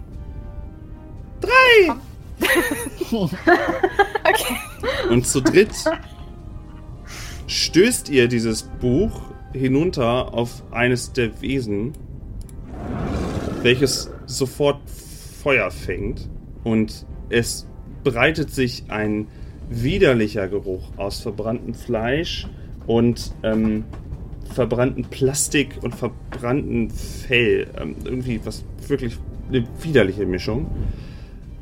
[1.41, 1.95] Drei!
[4.25, 4.57] Okay.
[5.11, 5.75] Und zu dritt
[7.47, 9.21] stößt ihr dieses Buch
[9.53, 11.93] hinunter auf eines der Wesen,
[13.63, 14.81] welches sofort
[15.43, 16.29] Feuer fängt
[16.65, 17.67] und es
[18.05, 19.29] breitet sich ein
[19.71, 22.47] widerlicher Geruch aus verbranntem Fleisch
[22.87, 23.85] und ähm,
[24.53, 27.69] verbrannten Plastik und verbrannten Fell.
[27.81, 30.67] Ähm, irgendwie was wirklich eine widerliche Mischung.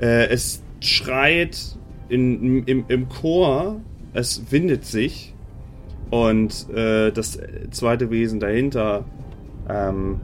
[0.01, 1.77] Äh, es schreit
[2.09, 3.81] in, im, im Chor,
[4.13, 5.35] es windet sich
[6.11, 7.39] und äh, das
[7.71, 9.05] zweite Wesen dahinter
[9.69, 10.21] ähm,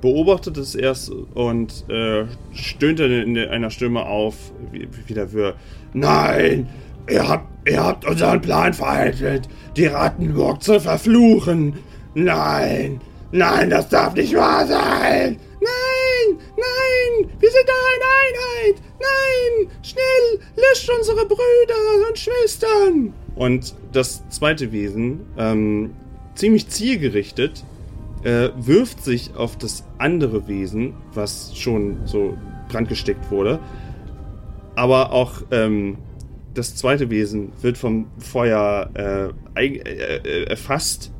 [0.00, 5.54] beobachtet es erst und äh, stöhnt dann in einer Stimme auf, wie, wie der Wirr.
[5.94, 6.68] Nein!
[7.08, 11.78] Ihr habt, ihr habt unseren Plan vereitelt, die Rattenburg zu verfluchen!
[12.14, 13.00] Nein!
[13.32, 15.38] Nein, das darf nicht wahr sein!
[15.60, 16.38] Nein!
[16.56, 17.30] Nein!
[17.40, 18.82] Wir sind da eine Einheit!
[19.00, 19.70] Nein!
[19.82, 20.40] Schnell!
[20.56, 23.14] Löscht unsere Brüder und Schwestern!
[23.34, 25.94] Und das zweite Wesen, ähm,
[26.34, 27.64] ziemlich zielgerichtet,
[28.24, 32.36] äh, wirft sich auf das andere Wesen, was schon so
[32.68, 33.58] brandgesteckt wurde.
[34.76, 35.98] Aber auch ähm,
[36.54, 41.12] das zweite Wesen wird vom Feuer äh, eig- äh, äh, erfasst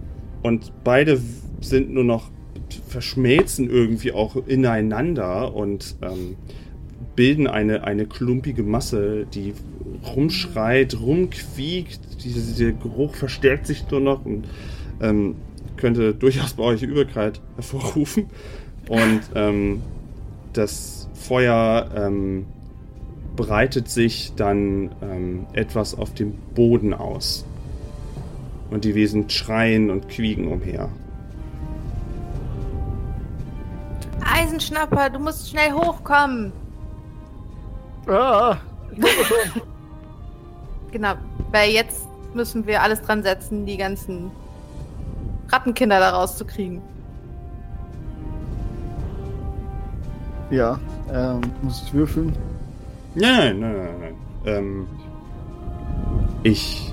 [0.42, 1.20] und beide
[1.60, 2.30] sind nur noch
[2.88, 6.36] verschmelzen irgendwie auch ineinander und ähm,
[7.16, 9.52] bilden eine, eine klumpige Masse, die
[10.14, 12.00] rumschreit, rumquiekt.
[12.24, 14.44] Dieser, dieser Geruch verstärkt sich nur noch und
[15.00, 15.36] ähm,
[15.76, 18.26] könnte durchaus bei euch Übelkeit hervorrufen.
[18.88, 19.82] Und ähm,
[20.52, 22.46] das Feuer ähm,
[23.36, 27.44] breitet sich dann ähm, etwas auf dem Boden aus.
[28.70, 30.88] Und die Wesen schreien und quieken umher.
[34.24, 36.52] Eisenschnapper, du musst schnell hochkommen.
[38.06, 38.56] Ah.
[40.92, 41.14] Genau,
[41.50, 44.30] weil jetzt müssen wir alles dran setzen, die ganzen
[45.48, 46.82] Rattenkinder da rauszukriegen.
[50.50, 50.78] Ja,
[51.10, 52.36] ähm, muss ich würfeln?
[53.14, 54.14] Nein, nein, nein, nein.
[54.46, 54.86] Ähm,
[56.42, 56.92] ich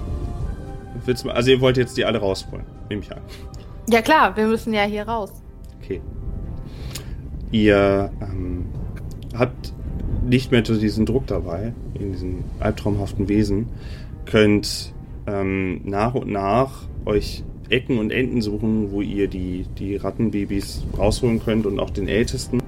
[1.06, 3.22] will's mal, also ihr wollt jetzt die alle rausholen, nehme ich an.
[3.90, 5.32] Ja klar, wir müssen ja hier raus.
[5.82, 6.02] Okay.
[7.52, 8.66] Ihr ähm,
[9.36, 9.74] habt
[10.24, 13.70] nicht mehr so diesen Druck dabei, in diesen albtraumhaften Wesen,
[14.26, 14.94] könnt
[15.26, 21.40] ähm, nach und nach euch Ecken und Enden suchen, wo ihr die, die Rattenbabys rausholen
[21.44, 22.62] könnt und auch den Ältesten.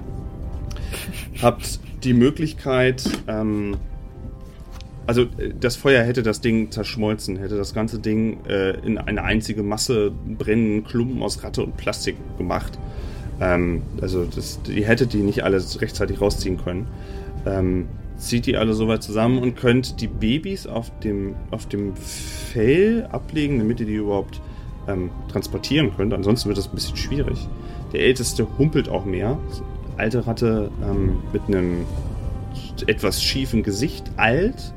[1.41, 3.77] Habt die Möglichkeit, ähm,
[5.07, 9.23] also äh, das Feuer hätte das Ding zerschmolzen, hätte das ganze Ding äh, in eine
[9.23, 12.77] einzige Masse brennenden Klumpen aus Ratte und Plastik gemacht.
[13.39, 16.87] Ähm, also das, ihr hättet die nicht alle rechtzeitig rausziehen können.
[17.45, 17.87] Ähm,
[18.17, 23.57] zieht die alle soweit zusammen und könnt die Babys auf dem, auf dem Fell ablegen,
[23.57, 24.39] damit ihr die überhaupt
[24.87, 26.13] ähm, transportieren könnt.
[26.13, 27.47] Ansonsten wird das ein bisschen schwierig.
[27.93, 29.39] Der Älteste humpelt auch mehr.
[30.01, 31.85] Alte Ratte ähm, mit einem
[32.87, 34.73] etwas schiefen Gesicht, alt.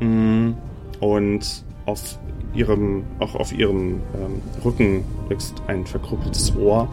[0.00, 0.54] Mm,
[0.98, 2.18] und auf
[2.52, 6.88] ihrem, auch auf ihrem ähm, Rücken wächst ein verkrüppeltes Ohr.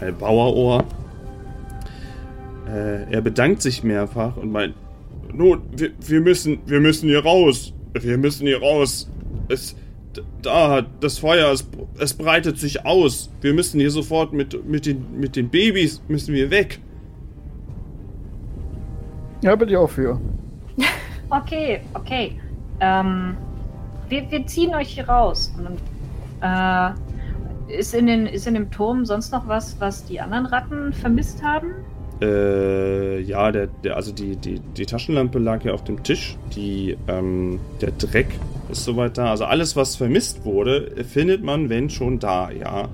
[0.00, 0.82] Ein Bauerohr.
[2.66, 4.74] Äh, er bedankt sich mehrfach und meint,
[5.32, 7.72] nun, wir, wir, müssen, wir müssen hier raus.
[7.94, 9.08] Wir müssen hier raus.
[9.46, 9.76] Es,
[10.42, 11.68] da, das Feuer, es,
[11.98, 13.30] es breitet sich aus.
[13.40, 16.80] Wir müssen hier sofort mit, mit, den, mit den Babys, müssen wir weg.
[19.42, 20.20] Ja, bin ich auch für.
[21.32, 22.40] Okay, okay.
[22.80, 23.36] Ähm,
[24.08, 25.52] wir, wir ziehen euch hier raus.
[25.56, 25.78] Und
[26.42, 26.90] äh,
[27.78, 31.40] ist, in den, ist in dem Turm sonst noch was, was die anderen Ratten vermisst
[31.40, 31.72] haben?
[32.22, 36.36] Äh, ja, der, der, also die, die, die Taschenlampe lag ja auf dem Tisch.
[36.54, 38.28] Die, ähm, der Dreck
[38.70, 39.30] ist soweit da.
[39.30, 42.88] Also alles, was vermisst wurde, findet man, wenn schon da, ja.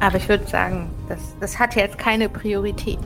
[0.00, 2.98] Aber ich würde sagen, das, das hat jetzt keine Priorität.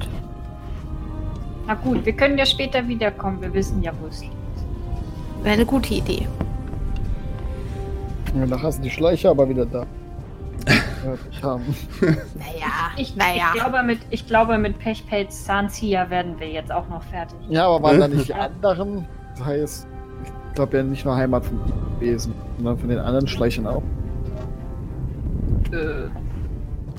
[1.67, 3.43] Na gut, wir können ja später wiederkommen.
[3.43, 4.33] Wir wissen ja, wo es liegt.
[5.43, 6.27] Wäre eine gute Idee.
[8.39, 9.87] Ja, nachher sind die Schleicher aber wieder da.
[11.31, 11.63] Ich haben.
[12.01, 13.53] Naja, Ich, naja.
[13.55, 17.37] ich, glaube, mit, ich glaube, mit Pechpelz Zahnzieher werden wir jetzt auch noch fertig.
[17.49, 19.07] Ja, aber waren da nicht die anderen?
[19.37, 19.87] Das heißt,
[20.49, 21.61] ich glaube ja nicht nur Heimat von
[22.01, 23.83] Wesen, sondern von den anderen Schleichern auch.
[25.73, 26.09] Äh,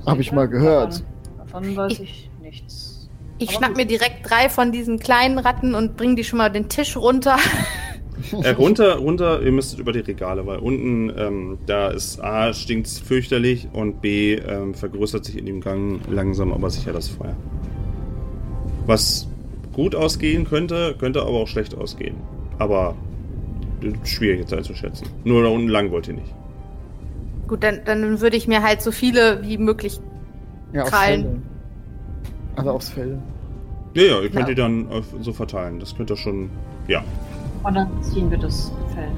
[0.05, 1.03] Hab ich mal gehört.
[1.37, 3.09] Davon, davon weiß ich nichts.
[3.39, 3.77] Ich Aber schnapp gut.
[3.77, 7.37] mir direkt drei von diesen kleinen Ratten und bring die schon mal den Tisch runter.
[8.43, 12.99] Äh, runter, runter, ihr müsstet über die Regale, weil unten, ähm, da ist A, stinkt's
[12.99, 17.35] fürchterlich und B, ähm, vergrößert sich in dem Gang langsam aber sicher das Feuer.
[18.85, 19.27] Was
[19.73, 22.15] gut ausgehen könnte, könnte aber auch schlecht ausgehen.
[22.57, 22.95] Aber
[23.81, 25.07] äh, schwierig jetzt einzuschätzen.
[25.23, 26.33] Nur da unten lang wollt ihr nicht.
[27.47, 29.99] Gut, dann, dann würde ich mir halt so viele wie möglich.
[30.73, 31.43] Ja, aufs Krallen.
[32.55, 33.17] Also aufs Feld.
[33.93, 34.45] Ja, ja, ihr könnt Ja.
[34.47, 34.87] die dann
[35.21, 35.79] so verteilen.
[35.79, 36.49] Das könnt ihr schon.
[36.87, 37.03] Ja,
[37.63, 39.09] Und dann ziehen wir das Fell.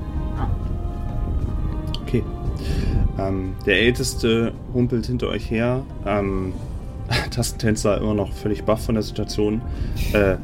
[2.02, 2.23] okay.
[3.17, 5.82] Ähm, der Älteste humpelt hinter euch her.
[6.06, 6.54] Ähm,
[7.32, 9.62] Tastentänzer immer noch völlig baff von der Situation.
[10.13, 10.36] Äh,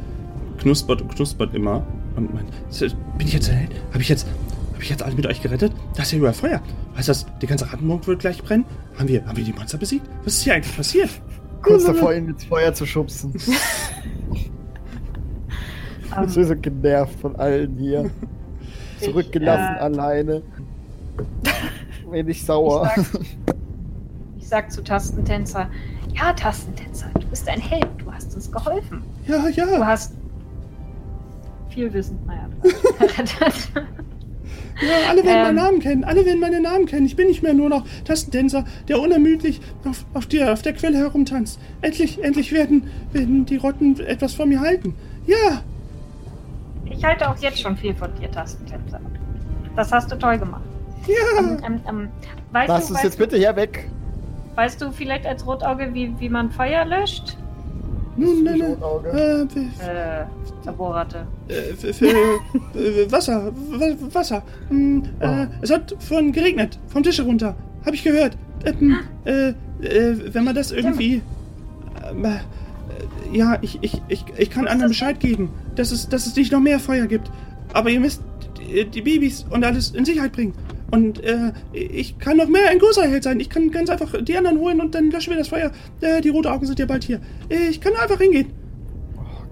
[0.59, 1.83] knuspert und knuspert immer.
[2.15, 3.71] Und meint, "S- bin ich jetzt ein Held?
[3.91, 4.25] Habe ich jetzt.
[4.73, 5.71] Habe ich jetzt alle mit euch gerettet?
[5.95, 6.61] Da ist ja überall Feuer.
[6.97, 8.65] Heißt das, die ganze Rattenburg wird gleich brennen?
[8.99, 10.05] Haben wir, haben wir die Monster besiegt?
[10.25, 11.09] Was ist hier eigentlich passiert?
[11.61, 13.33] Kurz davor, ihn ins Feuer zu schubsen.
[16.21, 18.09] Jetzt ist er genervt von allen hier.
[18.99, 20.41] Zurückgelassen äh, alleine.
[22.09, 22.91] Wenig sauer.
[22.95, 23.21] Ich sag,
[24.37, 25.69] ich sag zu Tastentänzer,
[26.13, 29.01] ja, Tastentänzer, du bist ein Held, du hast uns geholfen.
[29.27, 29.85] Ja, Du ja.
[29.85, 30.13] hast
[31.69, 32.17] viel Wissen.
[32.25, 32.47] Naja,
[34.81, 35.43] Ja, alle werden Ähm.
[35.43, 36.03] meinen Namen kennen.
[36.03, 37.05] Alle werden meinen Namen kennen.
[37.05, 40.97] Ich bin nicht mehr nur noch Tastentänzer, der unermüdlich auf, auf, der, auf der Quelle
[40.97, 41.59] herumtanzt.
[41.81, 44.93] Endlich, endlich werden, werden die Rotten etwas von mir halten.
[45.27, 45.61] Ja,
[46.97, 48.99] ich halte auch jetzt schon viel von dir, Tastentänzer.
[49.75, 50.61] Das hast du toll gemacht.
[51.07, 51.39] ja.
[51.39, 52.09] Ähm, ähm, ähm,
[52.51, 53.89] weißt, Lass du, es weißt, jetzt bitte hier weg.
[54.55, 57.37] weißt du vielleicht als Rotauge, wie, wie man Feuer löscht?
[58.17, 58.71] Nun, nein, nein.
[58.73, 59.09] Rotauge.
[59.09, 60.25] Äh, f- Äh,
[60.65, 61.27] Laborratte.
[61.49, 64.41] äh, f- äh, Wasser, Wa- Wasser.
[64.69, 67.55] Hm, äh, es hat von geregnet, vom Tisch herunter.
[67.85, 68.37] Hab ich gehört.
[68.65, 69.49] Ähm, äh,
[69.81, 71.21] äh, wenn man das irgendwie.
[73.31, 76.61] Ja, ich, ich, ich, ich kann anderen Bescheid geben, dass es, dass es nicht noch
[76.61, 77.29] mehr Feuer gibt.
[77.73, 78.21] Aber ihr müsst
[78.59, 80.53] die, die Babys und alles in Sicherheit bringen.
[80.91, 83.39] Und äh, ich kann noch mehr ein großer Held sein.
[83.39, 85.71] Ich kann ganz einfach die anderen holen und dann löschen wir das Feuer.
[86.01, 87.19] Äh, die roten Augen sind ja bald hier.
[87.49, 88.53] Ich kann einfach hingehen.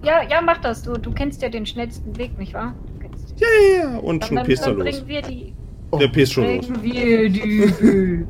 [0.03, 0.83] Ja, ja, mach das.
[0.83, 2.75] Du, du kennst ja den schnellsten Weg, nicht wahr?
[2.93, 3.97] Du kennst Ja, ja, ja.
[3.97, 4.83] Und dann, schon pisst er los.
[4.83, 5.53] bringen wir die.
[5.99, 6.69] Der pisst schon los.
[6.81, 8.25] Wir die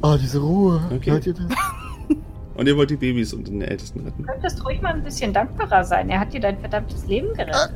[0.00, 0.14] Babys.
[0.14, 0.80] Oh, diese Ruhe.
[0.94, 1.10] Okay.
[1.10, 1.44] Hört ihr das?
[2.54, 4.22] Und ihr wollt die Babys und den Ältesten retten.
[4.22, 6.10] Du könntest ruhig mal ein bisschen dankbarer sein.
[6.10, 7.72] Er hat dir dein verdammtes Leben gerettet.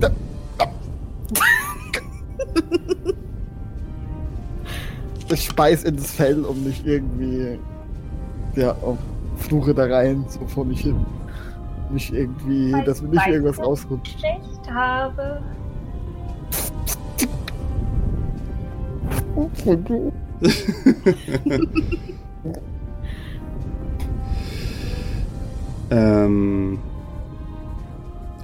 [5.32, 7.58] Ich speis ins Fell, um nicht irgendwie.
[8.54, 8.98] Ja, auf
[9.38, 11.04] Fluche da rein, so vor mich hin.
[11.90, 14.18] Nicht irgendwie, Weil- dass mir nicht irgendwas rausrutscht.
[14.18, 15.40] Schlecht habe.
[25.90, 26.78] Ähm,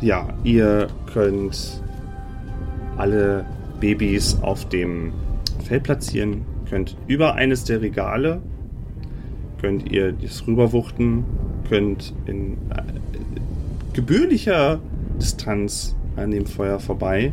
[0.00, 1.82] ja, ihr könnt
[2.96, 3.44] alle
[3.80, 5.12] Babys auf dem
[5.64, 8.40] Feld platzieren, könnt über eines der Regale
[9.60, 11.24] könnt ihr das rüberwuchten,
[11.68, 12.82] könnt in äh,
[13.92, 14.80] gebührlicher
[15.20, 17.32] Distanz an dem Feuer vorbei.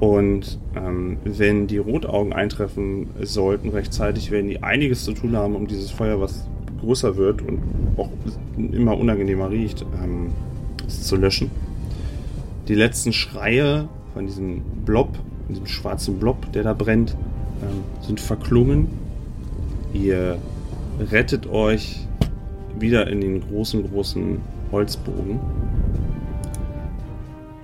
[0.00, 5.66] Und ähm, wenn die Rotaugen eintreffen sollten rechtzeitig, werden die einiges zu tun haben, um
[5.66, 6.46] dieses Feuer, was
[6.80, 7.60] größer wird und
[7.96, 8.10] auch
[8.56, 10.32] immer unangenehmer riecht, ähm,
[10.88, 11.50] zu löschen.
[12.68, 15.18] Die letzten Schreie von diesem Blob,
[15.48, 17.16] diesem schwarzen Blob, der da brennt,
[17.62, 18.88] ähm, sind verklungen.
[19.92, 20.38] Ihr
[20.98, 22.06] rettet euch
[22.78, 24.40] wieder in den großen, großen
[24.72, 25.40] Holzbogen.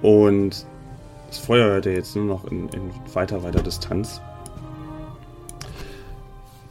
[0.03, 0.67] Und
[1.31, 4.21] das Feuer hört ihr jetzt nur noch in, in weiter, weiter Distanz.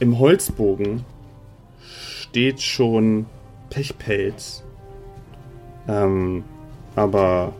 [0.00, 1.02] Im Holzbogen
[1.80, 3.24] steht schon
[3.70, 4.62] Pechpelz.
[5.88, 6.44] Ähm,
[6.94, 7.54] aber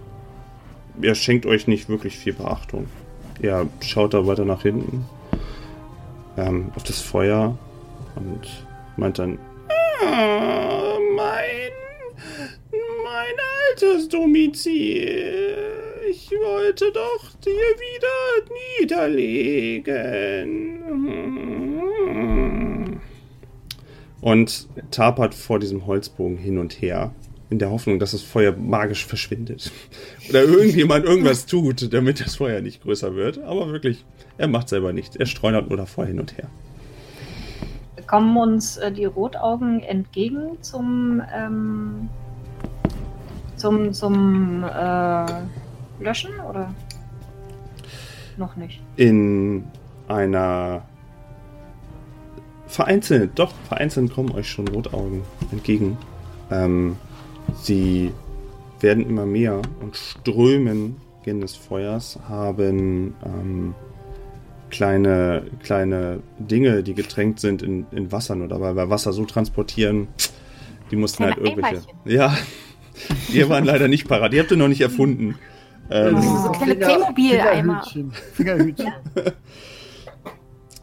[1.01, 2.87] er schenkt euch nicht wirklich viel Beachtung.
[3.41, 5.07] Ihr schaut da weiter nach hinten
[6.37, 7.57] ähm, auf das Feuer
[8.17, 8.67] und
[8.99, 9.39] meint dann,
[10.05, 11.73] ah, mein,
[13.05, 13.35] mein
[13.71, 15.70] altes Domizil.
[16.31, 18.09] Ich wollte doch dir wieder
[18.81, 20.11] niederlegen.
[24.21, 27.13] Und tapert vor diesem Holzbogen hin und her,
[27.49, 29.73] in der Hoffnung, dass das Feuer magisch verschwindet.
[30.29, 33.39] Oder irgendjemand irgendwas tut, damit das Feuer nicht größer wird.
[33.39, 34.05] Aber wirklich,
[34.39, 35.17] er macht selber nichts.
[35.17, 36.49] Er streunert nur davor hin und her
[38.11, 42.09] kommen uns äh, die Rotaugen entgegen zum ähm,
[43.55, 45.27] zum zum äh,
[46.01, 46.75] Löschen oder
[48.37, 48.81] noch nicht?
[48.97, 49.65] In
[50.09, 50.83] einer
[52.67, 55.23] vereinzelt, doch vereinzelt kommen euch schon Rotaugen
[55.53, 55.99] entgegen.
[56.51, 56.97] Ähm,
[57.63, 58.13] sie
[58.81, 63.75] werden immer mehr und strömen gen des Feuers, haben ähm,
[64.71, 70.09] kleine, kleine Dinge, die getränkt sind in, in Wasser nur dabei, weil Wasser so transportieren,
[70.91, 71.83] die mussten halt irgendwelche.
[72.05, 72.37] Ja,
[73.33, 74.33] die waren leider nicht parat.
[74.33, 75.37] Die habt ihr noch nicht erfunden.
[75.91, 77.83] Ähm, oh, so kleine Playmobil-Eimer.
[78.33, 78.93] Fingerhütchen.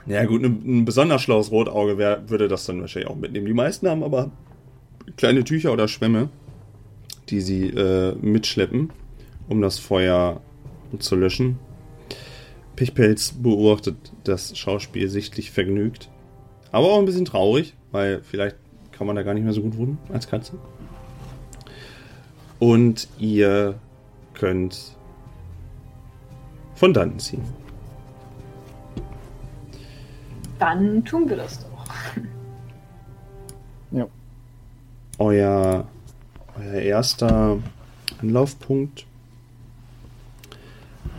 [0.05, 3.45] ja, gut, ein, ein besonders schlaues Rotauge wär, würde das dann wahrscheinlich auch mitnehmen.
[3.45, 4.31] Die meisten haben aber
[5.15, 6.29] kleine Tücher oder Schwämme,
[7.29, 8.91] die sie äh, mitschleppen,
[9.47, 10.41] um das Feuer
[10.99, 11.57] zu löschen.
[12.75, 16.09] Pichpelz beobachtet das Schauspiel sichtlich vergnügt.
[16.71, 18.57] Aber auch ein bisschen traurig, weil vielleicht
[18.91, 20.53] kann man da gar nicht mehr so gut wohnen als Katze.
[22.59, 23.75] Und ihr
[24.33, 24.96] könnt
[26.77, 27.41] von dann ziehen.
[30.59, 31.85] Dann tun wir das doch.
[33.91, 34.07] Ja.
[35.17, 35.87] Euer,
[36.57, 37.57] euer erster
[38.21, 39.05] Anlaufpunkt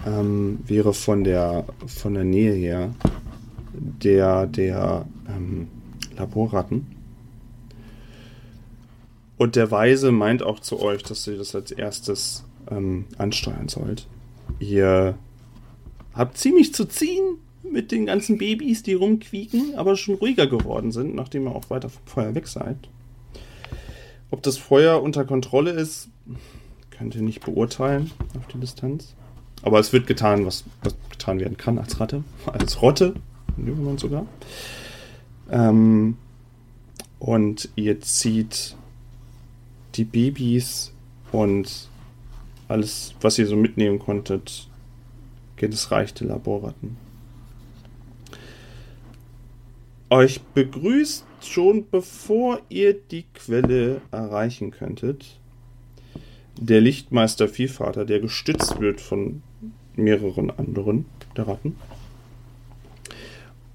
[0.07, 2.91] ähm, wäre von der, von der Nähe her
[3.73, 5.69] der, der ähm,
[6.17, 6.87] Laborratten.
[9.37, 14.07] Und der Weise meint auch zu euch, dass ihr das als erstes ähm, ansteuern sollt.
[14.59, 15.17] Ihr
[16.19, 21.15] habt ziemlich zu ziehen mit den ganzen Babys, die rumquieken, aber schon ruhiger geworden sind,
[21.15, 22.77] nachdem ihr auch weiter vom Feuer weg seid.
[24.31, 26.09] Ob das Feuer unter Kontrolle ist,
[26.91, 29.15] könnt ihr nicht beurteilen auf die Distanz.
[29.63, 32.25] Aber es wird getan, was, was getan werden kann als Ratte.
[32.47, 33.15] Als Rotte,
[33.57, 34.27] man sogar.
[35.51, 36.17] Ähm,
[37.19, 38.77] und ihr zieht
[39.95, 40.93] die Babys
[41.33, 41.89] und
[42.69, 44.68] alles, was ihr so mitnehmen konntet,
[45.59, 46.97] geht es reichte Laborratten.
[50.11, 55.39] Euch begrüßt schon bevor ihr die Quelle erreichen könntet,
[56.57, 59.43] der Lichtmeister Vielvater, der gestützt wird von
[59.97, 61.05] mehreren anderen
[61.37, 61.77] der Ratten.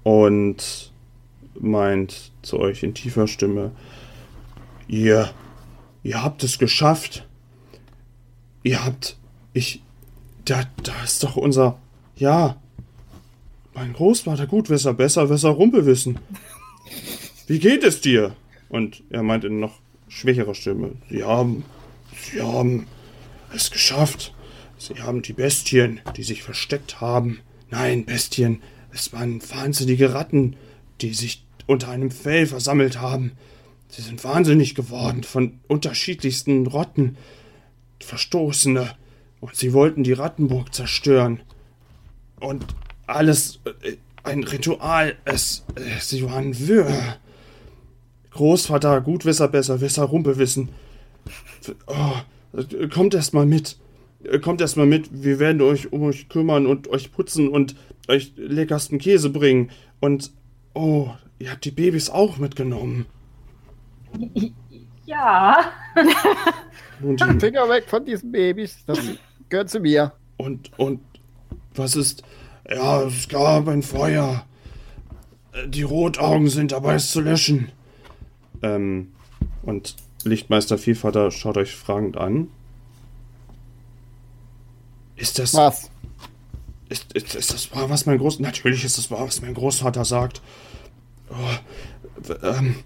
[0.02, 0.92] Und
[1.58, 3.70] meint zu euch in tiefer Stimme,
[4.88, 5.30] ihr,
[6.02, 7.26] ihr habt es geschafft.
[8.64, 9.16] Ihr habt,
[9.52, 9.82] ich,
[10.44, 11.78] da, da ist doch unser,
[12.16, 12.56] ja,
[13.74, 16.18] mein Großvater Gutwisser, besser, besser Rumpelwissen.
[17.46, 18.36] Wie geht es dir?
[18.68, 21.64] Und er meint in noch schwächerer Stimme, sie haben,
[22.16, 22.86] sie haben
[23.54, 24.34] es geschafft.
[24.78, 27.40] Sie haben die Bestien, die sich versteckt haben.
[27.70, 28.60] Nein, Bestien,
[28.92, 30.56] es waren wahnsinnige Ratten,
[31.00, 33.32] die sich unter einem Fell versammelt haben.
[33.88, 37.16] Sie sind wahnsinnig geworden von unterschiedlichsten Rotten,
[38.00, 38.94] Verstoßene,
[39.44, 41.40] und sie wollten die Rattenburg zerstören.
[42.40, 42.64] Und
[43.06, 47.16] alles äh, ein Ritual, es, äh, sie waren wirr.
[48.30, 50.70] Großvater, Gutwisser, Besserwisser, Rumpelwissen.
[51.86, 52.14] Oh,
[52.92, 53.76] kommt erst mal mit.
[54.42, 57.76] Kommt erstmal mit, wir werden euch um euch kümmern und euch putzen und
[58.08, 59.70] euch leckersten Käse bringen.
[60.00, 60.32] Und
[60.74, 63.06] Oh, ihr habt die Babys auch mitgenommen.
[65.06, 65.70] Ja.
[67.02, 68.84] Und die Finger weg von diesen Babys.
[68.86, 68.98] Das
[69.54, 70.12] gehört zu mir.
[70.36, 71.00] Und, und
[71.76, 72.24] was ist.
[72.68, 74.44] Ja, es gab ein Feuer.
[75.66, 77.70] Die Rotaugen sind dabei, es zu löschen.
[78.62, 79.12] Ähm,
[79.62, 79.94] und
[80.24, 82.48] Lichtmeister Vielvater schaut euch fragend an.
[85.14, 85.54] Ist das.
[85.54, 85.90] Was?
[86.88, 88.40] Ist, ist, ist das wahr, was mein Groß...
[88.40, 90.42] Natürlich ist das wahr, was mein Großvater sagt.
[91.30, 92.76] Oh, ähm,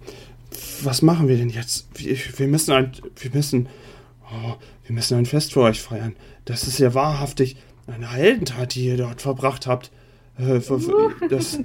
[0.83, 1.89] was machen wir denn jetzt?
[1.95, 2.93] Wir, wir müssen ein...
[3.17, 3.69] Wir müssen...
[4.31, 4.55] Oh,
[4.85, 6.17] wir müssen ein Fest für euch feiern.
[6.45, 7.57] Das ist ja wahrhaftig
[7.87, 9.91] eine Heldentat, die ihr dort verbracht habt.
[10.39, 10.61] Äh,
[11.29, 11.59] das,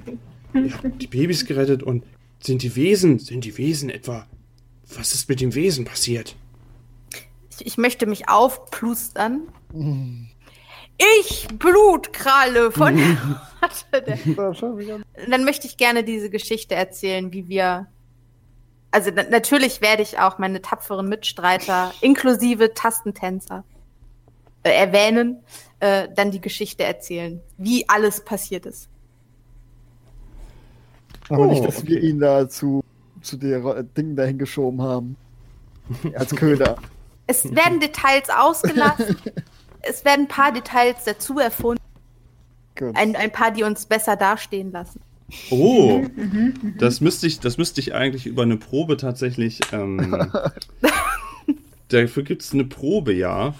[0.54, 2.04] ihr habt die Babys gerettet und
[2.40, 4.26] sind die Wesen, sind die Wesen etwa...
[4.96, 6.36] Was ist mit dem Wesen passiert?
[7.50, 9.48] Ich, ich möchte mich aufplustern.
[10.98, 12.96] Ich, Blutkralle von.
[15.30, 17.88] Dann möchte ich gerne diese Geschichte erzählen, wie wir.
[18.94, 23.64] Also na natürlich werde ich auch meine tapferen Mitstreiter inklusive Tastentänzer
[24.62, 25.42] äh, erwähnen,
[25.80, 28.88] äh, dann die Geschichte erzählen, wie alles passiert ist.
[31.28, 31.88] Aber oh, nicht, dass okay.
[31.88, 32.84] wir ihn da zu,
[33.20, 35.16] zu der Ding dahin geschoben haben.
[36.14, 36.76] Als Köder.
[37.26, 39.16] Es werden Details ausgelassen.
[39.80, 41.82] es werden ein paar Details dazu erfunden.
[42.92, 45.00] Ein, ein paar, die uns besser dastehen lassen.
[45.50, 46.04] Oh,
[46.78, 49.60] das müsste ich, das müsste ich eigentlich über eine Probe tatsächlich.
[49.72, 50.30] Ähm,
[51.88, 53.54] dafür gibt es eine Probe, ja.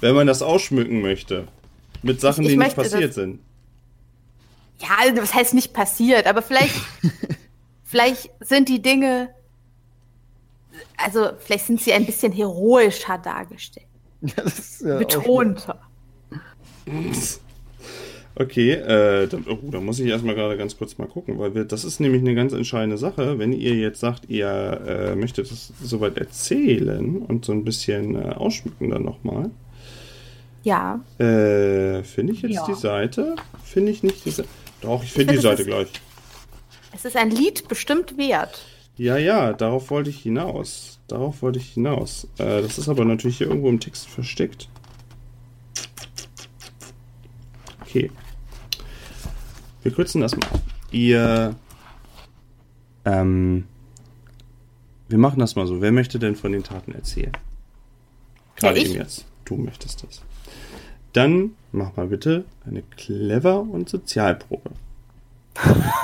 [0.00, 1.48] Wenn man das ausschmücken möchte.
[2.02, 3.40] Mit Sachen, ich, ich die nicht passiert das, sind.
[4.78, 6.74] Ja, das heißt nicht passiert, aber vielleicht,
[7.84, 9.30] vielleicht sind die Dinge.
[10.98, 13.86] Also, vielleicht sind sie ein bisschen heroischer dargestellt.
[14.20, 15.80] Ja, Betonter.
[18.38, 21.64] Okay, äh, dann, oh, da muss ich erstmal gerade ganz kurz mal gucken, weil wir,
[21.64, 23.38] das ist nämlich eine ganz entscheidende Sache.
[23.38, 24.46] Wenn ihr jetzt sagt, ihr
[24.86, 29.50] äh, möchtet es soweit erzählen und so ein bisschen äh, ausschmücken dann nochmal.
[30.64, 31.00] Ja.
[31.18, 32.66] Äh, finde ich jetzt ja.
[32.66, 33.36] die Seite?
[33.64, 34.50] Finde ich nicht die Seite.
[34.82, 35.88] Doch, ich finde find, die Seite ist, gleich.
[36.94, 38.66] Es ist ein Lied bestimmt wert.
[38.98, 40.98] Ja, ja, darauf wollte ich hinaus.
[41.08, 42.28] Darauf wollte ich hinaus.
[42.36, 44.68] Äh, das ist aber natürlich hier irgendwo im Text versteckt.
[47.80, 48.10] Okay.
[49.86, 50.48] Wir kürzen das mal.
[50.90, 51.54] Ihr.
[53.04, 53.68] Ähm.
[55.08, 55.80] Wir machen das mal so.
[55.80, 57.30] Wer möchte denn von den Taten erzählen?
[58.56, 59.26] Gerade ja, eben jetzt.
[59.44, 60.22] Du möchtest das.
[61.12, 64.70] Dann mach mal bitte eine Clever- und Sozialprobe.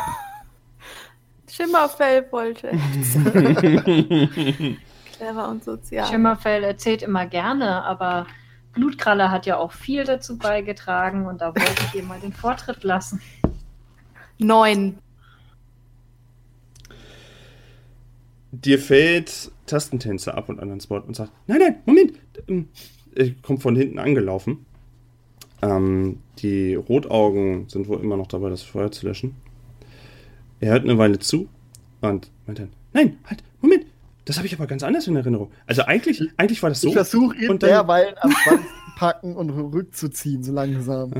[1.50, 2.68] Schimmerfell wollte.
[5.16, 6.06] clever und sozial.
[6.06, 8.28] Schimmerfell erzählt immer gerne, aber
[8.74, 12.84] Blutkralle hat ja auch viel dazu beigetragen und da wollte ich ihr mal den Vortritt
[12.84, 13.20] lassen.
[14.42, 14.98] Neun.
[18.52, 22.12] Dir fällt Tastentänzer ab und an ans Wort und sagt: Nein, nein, Moment!
[22.48, 22.68] Ähm,
[23.14, 24.66] er kommt von hinten angelaufen.
[25.62, 29.36] Ähm, die Rotaugen sind wohl immer noch dabei, das Feuer zu löschen.
[30.60, 31.48] Er hört eine Weile zu
[32.02, 33.86] und meint dann: Nein, halt, Moment!
[34.24, 35.50] Das habe ich aber ganz anders in Erinnerung.
[35.66, 36.88] Also eigentlich, eigentlich war das so.
[36.88, 38.62] Ich versuche ihn und dann, derweil am Schwanz
[38.96, 41.12] packen und rückzuziehen, so langsam.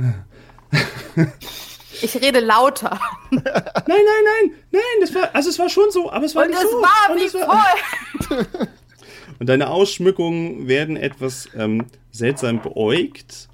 [2.03, 2.99] Ich rede lauter.
[3.31, 6.51] Nein, nein, nein, nein, das war, also es war schon so, aber es war und
[6.51, 6.81] nicht es so.
[6.81, 8.69] War wie voll.
[9.39, 13.49] und deine Ausschmückungen werden etwas ähm, seltsam beäugt.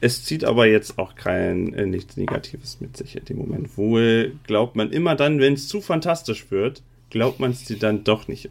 [0.00, 3.76] Es zieht aber jetzt auch kein äh, nichts Negatives mit sich in dem Moment.
[3.78, 8.04] Wohl glaubt man immer dann, wenn es zu fantastisch wird, glaubt man es dir dann
[8.04, 8.50] doch nicht.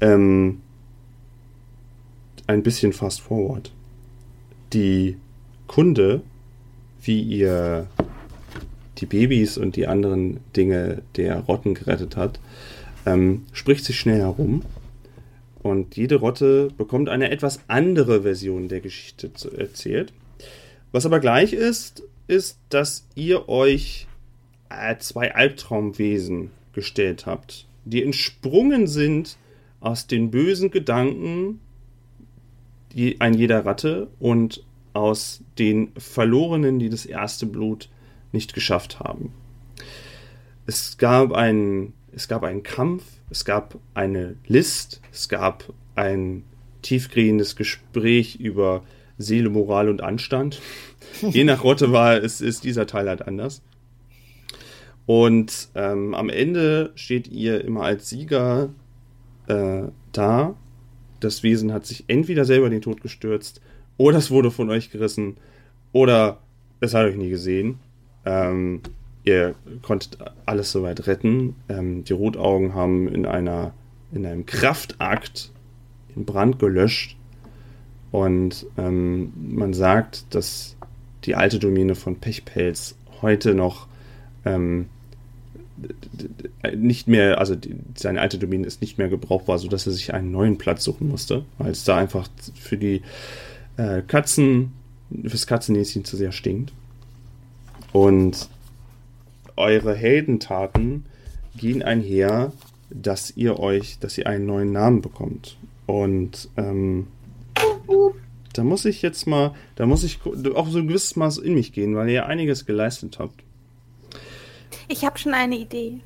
[0.00, 0.60] Ähm,
[2.46, 3.72] ein bisschen fast forward.
[4.72, 5.16] Die
[5.70, 6.22] Kunde,
[7.00, 7.86] wie ihr
[8.98, 12.40] die Babys und die anderen Dinge der Rotten gerettet hat,
[13.06, 14.64] ähm, spricht sich schnell herum.
[15.62, 20.12] Und jede Rotte bekommt eine etwas andere Version der Geschichte erzählt.
[20.90, 24.08] Was aber gleich ist, ist, dass ihr euch
[24.70, 29.36] äh, zwei Albtraumwesen gestellt habt, die entsprungen sind
[29.78, 31.60] aus den bösen Gedanken
[32.92, 37.88] die, ein jeder Ratte und aus den Verlorenen, die das erste Blut
[38.32, 39.32] nicht geschafft haben.
[40.66, 46.44] Es gab einen, es gab einen Kampf, es gab eine List, es gab ein
[46.82, 48.82] tiefgehendes Gespräch über
[49.18, 50.60] Seele, Moral und Anstand.
[51.20, 53.62] Je nach Rotte war es ist dieser Teil halt anders.
[55.06, 58.70] Und ähm, am Ende steht ihr immer als Sieger
[59.48, 59.82] äh,
[60.12, 60.54] da.
[61.18, 63.60] Das Wesen hat sich entweder selber in den Tod gestürzt,
[64.00, 65.36] oder es wurde von euch gerissen,
[65.92, 66.38] oder
[66.80, 67.78] es hat euch nie gesehen.
[68.24, 68.80] Ähm,
[69.24, 71.54] ihr konntet alles soweit retten.
[71.68, 73.74] Ähm, die Rotaugen haben in einer
[74.10, 75.52] in einem Kraftakt
[76.16, 77.18] den Brand gelöscht.
[78.10, 80.76] Und ähm, man sagt, dass
[81.24, 83.86] die alte Domäne von Pechpelz heute noch
[84.46, 84.86] ähm,
[86.74, 90.30] nicht mehr, also die, seine alte Domäne ist nicht mehr gebrauchbar, sodass er sich einen
[90.32, 93.02] neuen Platz suchen musste, weil es da einfach für die
[93.80, 94.72] äh, Katzen,
[95.26, 96.72] fürs Katzennäschen zu sehr stinkt.
[97.92, 98.48] Und
[99.56, 101.06] eure Heldentaten
[101.56, 102.52] gehen einher,
[102.90, 105.56] dass ihr euch, dass ihr einen neuen Namen bekommt.
[105.86, 107.08] Und ähm,
[108.52, 110.20] da muss ich jetzt mal, da muss ich
[110.54, 113.42] auch so ein gewisses Maß in mich gehen, weil ihr ja einiges geleistet habt.
[114.88, 116.00] Ich habe schon eine Idee.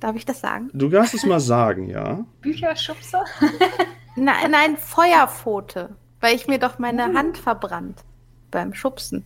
[0.00, 0.70] Darf ich das sagen?
[0.72, 2.24] Du darfst es mal sagen, ja?
[2.42, 3.24] Bücherschubser?
[4.16, 5.96] nein, nein, Feuerpfote.
[6.24, 7.14] Weil ich mir doch meine uh.
[7.14, 8.02] Hand verbrannt
[8.50, 9.24] beim Schubsen.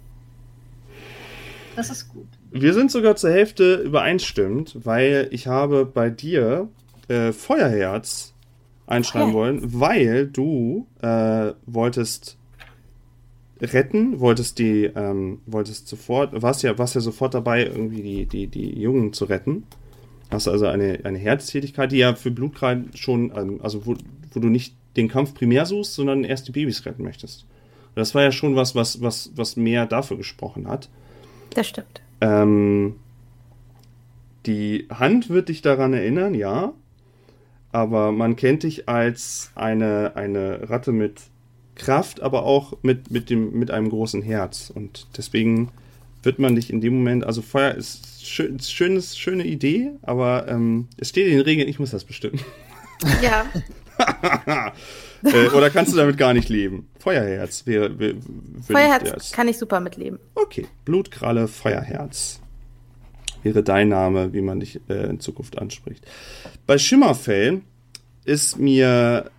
[1.76, 2.26] Das ist gut.
[2.50, 6.68] Wir sind sogar zur Hälfte übereinstimmend, weil ich habe bei dir
[7.06, 8.34] äh, Feuerherz
[8.88, 9.62] einschreiben Feuerherz.
[9.62, 12.36] wollen, weil du äh, wolltest
[13.60, 18.46] retten, wolltest die, ähm, wolltest sofort, warst ja, warst ja sofort dabei, irgendwie die, die,
[18.48, 19.68] die Jungen zu retten.
[20.32, 23.94] Hast also eine, eine Herztätigkeit, die ja für Blutkreid schon, ähm, also wo,
[24.32, 27.46] wo du nicht den Kampf primär suchst, sondern erst die Babys retten möchtest.
[27.94, 30.88] Das war ja schon was, was, was, was mehr dafür gesprochen hat.
[31.54, 32.00] Das stimmt.
[32.20, 32.96] Ähm,
[34.46, 36.72] die Hand wird dich daran erinnern, ja.
[37.72, 41.22] Aber man kennt dich als eine, eine Ratte mit
[41.74, 44.70] Kraft, aber auch mit, mit, dem, mit einem großen Herz.
[44.74, 45.70] Und deswegen
[46.22, 50.88] wird man dich in dem Moment, also Feuer ist schön, schönes, schöne Idee, aber ähm,
[50.96, 52.40] es steht in den Regeln, ich muss das bestimmen.
[53.22, 53.46] Ja.
[55.24, 56.88] äh, oder kannst du damit gar nicht leben?
[56.98, 57.98] Feuerherz wäre.
[57.98, 58.14] Wär,
[58.66, 60.18] Feuerherz kann ich super mitleben.
[60.34, 62.40] Okay, Blutkralle, Feuerherz.
[63.42, 66.06] Wäre dein Name, wie man dich äh, in Zukunft anspricht.
[66.66, 67.62] Bei Schimmerfell
[68.24, 69.30] ist mir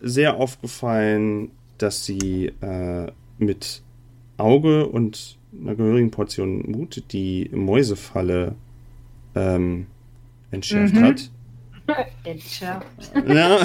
[0.00, 3.06] sehr aufgefallen, dass sie äh,
[3.38, 3.82] mit
[4.38, 8.54] Auge und einer gehörigen Portion Mut die Mäusefalle
[9.34, 9.86] ähm,
[10.50, 11.02] entschärft mhm.
[11.02, 11.30] hat.
[13.26, 13.60] Ja.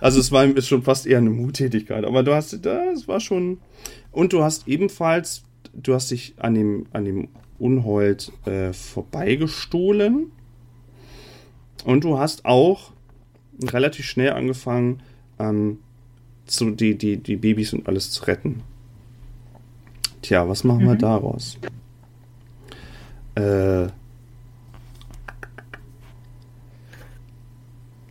[0.00, 3.58] Also es war ist schon fast eher eine Muttätigkeit, aber du hast das war schon
[4.12, 5.42] und du hast ebenfalls
[5.72, 10.30] du hast dich an dem an dem Unhold äh, vorbeigestohlen
[11.84, 12.92] und du hast auch
[13.62, 15.00] relativ schnell angefangen
[15.38, 15.78] ähm,
[16.46, 18.62] zu, die, die, die Babys und alles zu retten.
[20.22, 20.88] Tja, was machen mhm.
[20.88, 21.58] wir daraus?
[23.34, 23.88] Äh,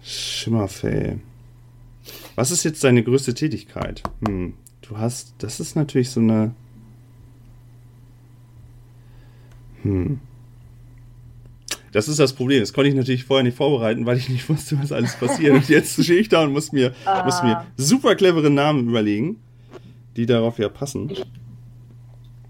[0.06, 1.20] Schimmerfell.
[2.36, 4.04] Was ist jetzt deine größte Tätigkeit?
[4.26, 4.54] Hm,
[4.88, 6.54] du hast, das ist natürlich so eine.
[9.82, 10.20] Hm.
[11.92, 12.60] Das ist das Problem.
[12.60, 15.54] Das konnte ich natürlich vorher nicht vorbereiten, weil ich nicht wusste, was alles passiert.
[15.54, 17.24] Und jetzt stehe ich da und muss mir, ah.
[17.24, 19.40] muss mir super clevere Namen überlegen,
[20.18, 21.10] die darauf ja passen.
[21.10, 21.26] Ich,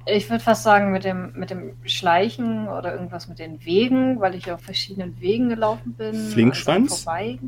[0.06, 4.36] ich würde fast sagen, mit dem, mit dem Schleichen oder irgendwas mit den Wegen, weil
[4.36, 6.16] ich auf verschiedenen Wegen gelaufen bin.
[6.16, 7.08] Flinkschwanz?
[7.08, 7.40] Also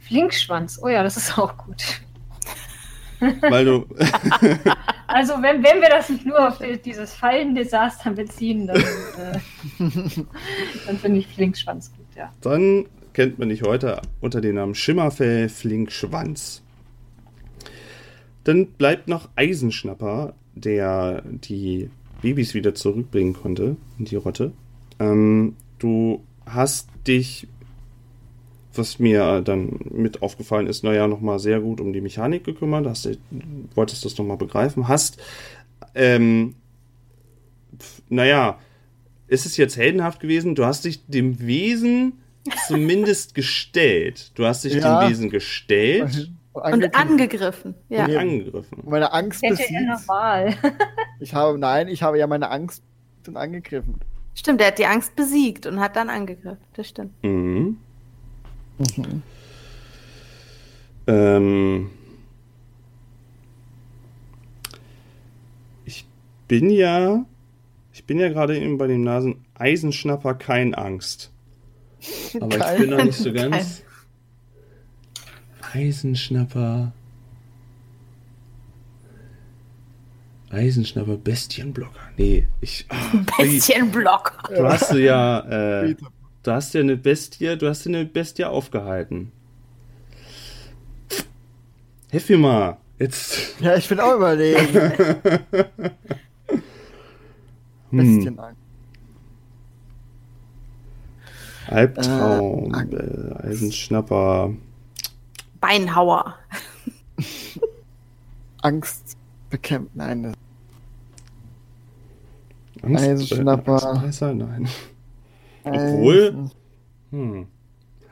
[0.00, 1.84] Flinkschwanz, oh ja, das ist auch gut.
[3.40, 3.86] Weil du.
[5.06, 9.38] also, wenn, wenn wir das nicht nur auf dieses Fallendesaster beziehen, dann, äh,
[10.86, 12.32] dann finde ich Flinkschwanz gut, ja.
[12.40, 16.62] Dann kennt man dich heute unter dem Namen Schimmerfell Flinkschwanz.
[18.44, 21.90] Dann bleibt noch Eisenschnapper, der die
[22.22, 24.52] Babys wieder zurückbringen konnte in die Rotte.
[24.98, 27.46] Ähm, du hast dich
[28.78, 33.10] was mir dann mit aufgefallen ist, naja, nochmal sehr gut um die Mechanik gekümmert, hast,
[33.74, 35.18] wolltest das nochmal begreifen, hast,
[35.94, 36.54] ähm,
[38.08, 38.58] naja,
[39.26, 40.54] ist es jetzt heldenhaft gewesen?
[40.54, 42.14] Du hast dich dem Wesen
[42.66, 44.32] zumindest gestellt.
[44.36, 45.00] Du hast dich ja.
[45.02, 46.30] dem Wesen gestellt.
[46.58, 47.74] Und angegriffen.
[47.88, 48.06] Ja.
[48.06, 48.82] Und angegriffen.
[48.84, 49.70] Meine Angst besiegt.
[49.70, 50.46] Ja
[51.20, 52.82] ich habe, nein, ich habe ja meine Angst
[53.26, 54.00] und angegriffen.
[54.34, 56.58] Stimmt, er hat die Angst besiegt und hat dann angegriffen.
[56.74, 57.12] Das stimmt.
[57.24, 57.78] Mhm.
[58.78, 59.22] Mhm.
[61.08, 61.90] Ähm,
[65.84, 66.06] ich
[66.46, 67.24] bin ja,
[67.92, 71.32] ich bin ja gerade eben bei dem Nasen Eisenschnapper kein Angst.
[72.40, 72.74] Aber Kein.
[72.74, 73.82] ich bin noch nicht so ganz.
[75.72, 76.92] Eisenschnapper.
[80.50, 82.00] Eisenschnapper Bestienblocker.
[82.16, 82.86] Nee, ich.
[82.88, 82.96] Ah,
[83.38, 84.54] Bestienblocker.
[84.54, 85.40] Du hast ja.
[85.82, 85.94] Äh,
[86.42, 89.32] du hast ja eine Bestie, du hast ja eine Bestie aufgehalten.
[92.10, 92.78] Hilf mir mal.
[92.98, 93.60] Jetzt.
[93.60, 94.58] Ja, ich bin auch überlegen.
[97.90, 98.40] Bestien hm.
[101.68, 104.54] Albtraum, äh, äh Eisenschnapper.
[105.60, 106.34] Beinhauer.
[108.62, 109.16] Angst
[109.50, 109.94] bekämpft.
[109.96, 110.34] Nein,
[112.82, 113.76] Angst, Eisenschnapper.
[113.76, 114.34] Äh, Angstbeißer?
[114.34, 114.68] Nein.
[115.64, 116.50] Obwohl.
[117.10, 117.46] Hm.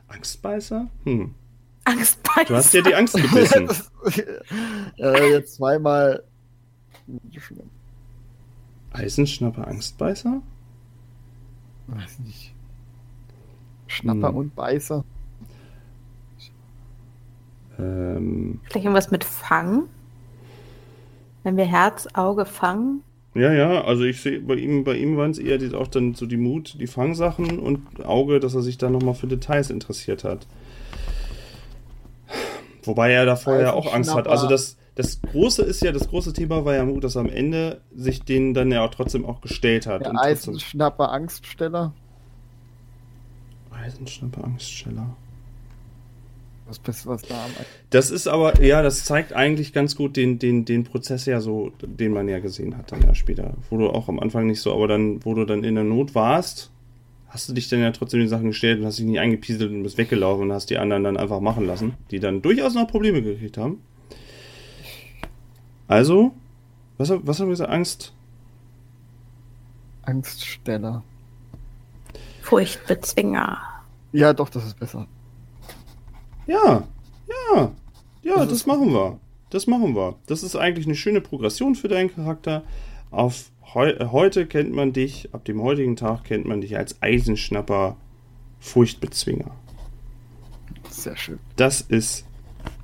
[0.09, 0.89] Angstbeißer?
[1.05, 1.35] Hm.
[1.85, 2.45] Angstbeißer.
[2.49, 3.69] Du hast ja die Angst gebissen.
[4.97, 6.23] ja, jetzt zweimal.
[8.93, 10.43] Eisenschnapper, Angstbeißer?
[11.87, 12.53] Weiß nicht.
[13.87, 14.37] Schnapper Hm.
[14.37, 15.05] und Beißer.
[17.79, 19.85] Ähm, Vielleicht irgendwas mit Fang?
[21.43, 23.01] Wenn wir Herz, Auge, Fang?
[23.35, 26.15] ja, ja, also ich sehe bei ihm, bei ihm waren es eher die, auch dann
[26.15, 30.25] so die Mut, die Fangsachen und Auge, dass er sich da nochmal für Details interessiert
[30.25, 30.47] hat.
[32.83, 34.27] Wobei er da vorher auch Angst hat.
[34.27, 37.29] Also das, das große ist ja, das große Thema war ja Mut, dass er am
[37.29, 40.07] Ende sich den dann ja auch trotzdem auch gestellt hat.
[40.07, 41.93] Der Eisenschnapper Angststeller.
[43.71, 45.15] Eisenschnapper, Angststeller.
[46.67, 47.51] Was bist was da am
[47.91, 51.71] Das ist aber, ja, das zeigt eigentlich ganz gut den, den, den Prozess ja so,
[51.81, 53.55] den man ja gesehen hat dann ja später.
[53.71, 56.17] Wo du auch am Anfang nicht so, aber dann, wo du dann in der Not
[56.17, 56.73] warst,
[57.29, 59.85] hast du dich dann ja trotzdem den Sachen gestellt und hast dich nicht eingepieselt und
[59.85, 63.23] bist weggelaufen und hast die anderen dann einfach machen lassen, die dann durchaus noch Probleme
[63.23, 63.81] gekriegt haben.
[65.87, 66.33] Also,
[66.99, 67.71] was, was haben wir gesagt?
[67.71, 68.13] Angst?
[70.03, 71.05] Angststeller.
[72.43, 73.59] Furchtbezwinger.
[74.13, 75.07] Ja, doch, das ist besser.
[76.47, 76.87] Ja,
[77.29, 77.73] ja,
[78.23, 79.19] ja, Das das, machen wir.
[79.51, 80.17] Das machen wir.
[80.27, 82.63] Das ist eigentlich eine schöne Progression für deinen Charakter.
[83.11, 87.97] Auf heu heute kennt man dich, ab dem heutigen Tag kennt man dich als Eisenschnapper
[88.61, 89.51] Furchtbezwinger.
[90.91, 91.39] Sehr schön.
[91.57, 92.27] Das ist,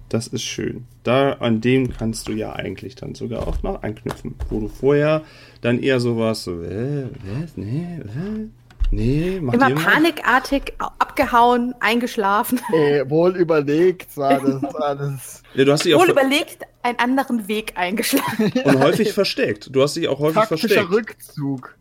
[0.08, 0.86] das ist schön.
[1.02, 5.22] Da an dem kannst du ja eigentlich dann sogar auch noch anknüpfen, wo du vorher
[5.60, 7.06] dann eher so warst, so, äh,
[7.40, 8.48] was, nee, äh,
[8.92, 12.60] nee, mach Immer panikartig abgehauen, eingeschlafen.
[12.72, 15.42] Äh, wohl überlegt, war das alles.
[15.54, 18.52] Ja, du hast dich auch Wohl überlegt, einen anderen Weg eingeschlagen.
[18.64, 19.74] und häufig versteckt.
[19.74, 20.90] Du hast dich auch häufig Taktischer versteckt.
[20.90, 21.76] Rückzug.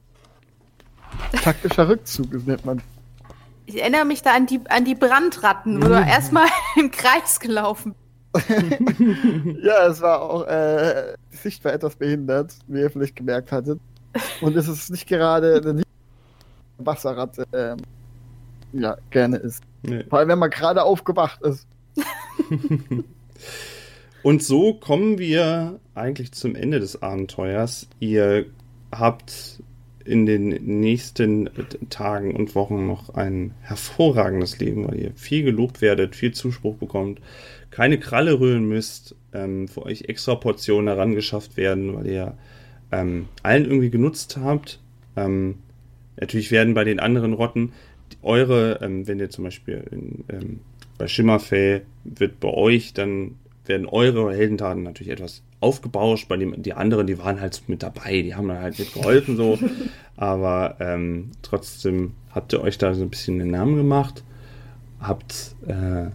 [1.43, 2.81] Taktischer Rückzug, das nennt man.
[3.65, 7.95] Ich erinnere mich da an die, an die Brandratten, wo du erstmal im Kreis gelaufen
[9.61, 13.79] Ja, es war auch, äh, die Sicht war etwas behindert, wie ihr vielleicht gemerkt hattet.
[14.41, 15.83] Und es ist nicht gerade eine
[16.85, 17.77] Wasserratte, ähm,
[18.73, 19.63] ja, gerne ist.
[19.83, 20.03] Nee.
[20.09, 21.67] Vor allem, wenn man gerade aufgewacht ist.
[24.23, 27.87] Und so kommen wir eigentlich zum Ende des Abenteuers.
[27.99, 28.45] Ihr
[28.91, 29.61] habt
[30.05, 31.49] in den nächsten
[31.89, 37.21] Tagen und Wochen noch ein hervorragendes Leben, weil ihr viel gelobt werdet, viel Zuspruch bekommt,
[37.69, 42.37] keine Kralle rühren müsst, ähm, für euch extra Portionen herangeschafft werden, weil ihr
[42.91, 44.79] ähm, allen irgendwie genutzt habt.
[45.15, 45.59] Ähm,
[46.19, 47.73] natürlich werden bei den anderen Rotten
[48.21, 50.59] eure, ähm, wenn ihr zum Beispiel in, ähm,
[50.97, 53.35] bei Schimmerfell wird bei euch dann
[53.65, 56.27] werden eure Heldentaten natürlich etwas aufgebauscht.
[56.27, 59.57] Bei dem, die anderen, die waren halt mit dabei, die haben dann halt mitgeholfen so.
[60.17, 64.23] Aber ähm, trotzdem habt ihr euch da so ein bisschen den Namen gemacht,
[64.99, 66.07] habt äh,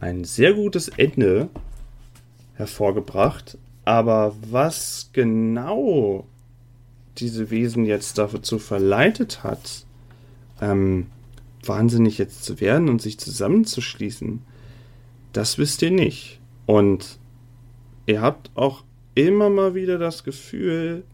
[0.00, 1.48] ein sehr gutes Ende
[2.54, 3.56] hervorgebracht.
[3.84, 6.26] Aber was genau
[7.20, 9.84] diese Wesen jetzt dazu verleitet hat,
[10.60, 11.06] ähm,
[11.64, 14.40] wahnsinnig jetzt zu werden und sich zusammenzuschließen,
[15.32, 16.40] das wisst ihr nicht.
[16.66, 17.18] Und
[18.06, 21.04] ihr habt auch immer mal wieder das Gefühl,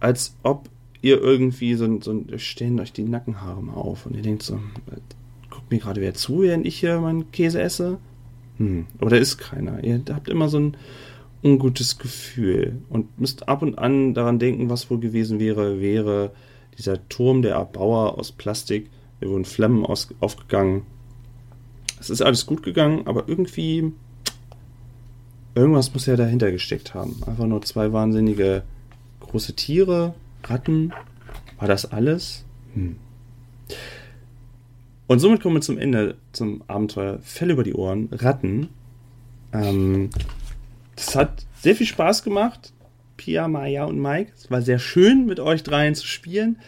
[0.00, 0.68] als ob
[1.00, 4.60] ihr irgendwie so, so stellen euch die Nackenhaare mal auf und ihr denkt so,
[5.50, 7.98] guckt mir gerade wer zu, während ich hier meinen Käse esse?
[8.58, 9.82] Hm, oder ist keiner.
[9.82, 10.76] Ihr habt immer so ein
[11.44, 16.32] ungutes Gefühl und müsst ab und an daran denken, was wohl gewesen wäre, wäre
[16.78, 18.88] dieser Turm der Erbauer aus Plastik,
[19.20, 20.82] da wurden Flammen aus, aufgegangen.
[22.00, 23.92] Es ist alles gut gegangen, aber irgendwie
[25.54, 27.22] irgendwas muss ja dahinter gesteckt haben.
[27.26, 28.62] Einfach nur zwei wahnsinnige
[29.20, 30.14] große Tiere,
[30.44, 30.92] Ratten.
[31.58, 32.44] War das alles?
[32.74, 32.96] Hm.
[35.06, 38.68] Und somit kommen wir zum Ende, zum Abenteuer Fell über die Ohren, Ratten.
[39.52, 40.10] Ähm,
[40.96, 42.72] das hat sehr viel Spaß gemacht.
[43.16, 44.32] Pia, Maya und Mike.
[44.36, 46.58] Es war sehr schön, mit euch dreien zu spielen.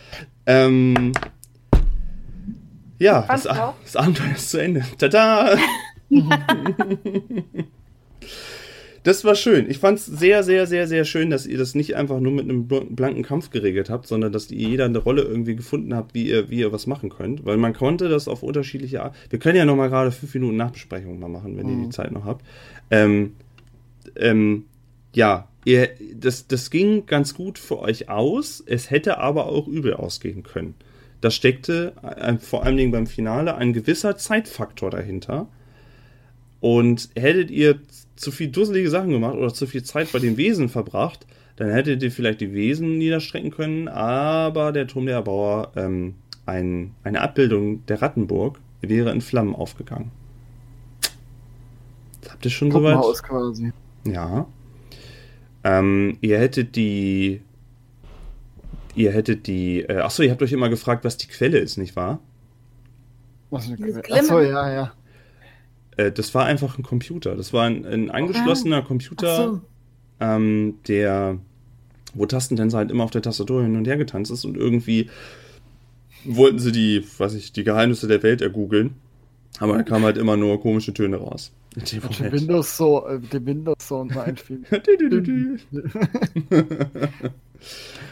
[0.47, 1.13] Ähm,
[2.99, 4.85] ja, das, das Abenteuer ist zu Ende.
[4.99, 5.57] Tada!
[9.03, 9.71] Das war schön.
[9.71, 12.43] Ich fand es sehr, sehr, sehr, sehr schön, dass ihr das nicht einfach nur mit
[12.45, 16.13] einem bl- blanken Kampf geregelt habt, sondern dass ihr jeder eine Rolle irgendwie gefunden habt,
[16.13, 17.45] wie ihr, wie ihr was machen könnt.
[17.45, 19.15] Weil man konnte das auf unterschiedliche Art.
[19.31, 22.11] Wir können ja noch mal gerade fünf Minuten Nachbesprechung mal machen, wenn ihr die Zeit
[22.11, 22.45] noch habt.
[22.91, 23.35] Ähm,
[24.17, 24.65] ähm,
[25.13, 28.63] ja, ihr, das, das ging ganz gut für euch aus.
[28.65, 30.75] Es hätte aber auch übel ausgehen können.
[31.21, 35.49] da steckte äh, vor allen Dingen beim Finale ein gewisser Zeitfaktor dahinter.
[36.61, 37.81] Und hättet ihr
[38.17, 41.27] zu viel dusselige Sachen gemacht oder zu viel Zeit bei den Wesen verbracht,
[41.57, 46.95] dann hättet ihr vielleicht die Wesen niederstrecken können, aber der Turm der Erbauer, ähm, ein,
[47.03, 50.11] eine Abbildung der Rattenburg, wäre in Flammen aufgegangen.
[52.29, 52.95] Habt ihr schon soweit?
[52.95, 53.73] Puppenhaus quasi.
[54.13, 54.47] Ja.
[55.65, 57.43] Ähm, ihr hättet die.
[58.95, 59.83] Ihr hättet die.
[59.83, 62.21] Äh, achso, ihr habt euch immer gefragt, was die Quelle ist, nicht wahr?
[63.51, 64.03] Was eine Quelle.
[64.11, 64.93] Achso, ja, ja.
[65.97, 67.37] Äh, das war einfach ein Computer.
[67.37, 69.61] Das war ein, ein angeschlossener Computer, Ach so.
[70.21, 71.39] ähm, der.
[72.15, 75.11] Wo Tastentänzer halt immer auf der Tastatur hin und her getanzt ist und irgendwie
[76.25, 78.95] wollten sie die, was ich, die Geheimnisse der Welt ergoogeln.
[79.59, 81.53] Aber da kamen halt immer nur komische Töne raus.
[81.77, 82.33] In dem Moment.
[82.33, 84.67] Windows so, äh, den Windows Sound mal einspielen.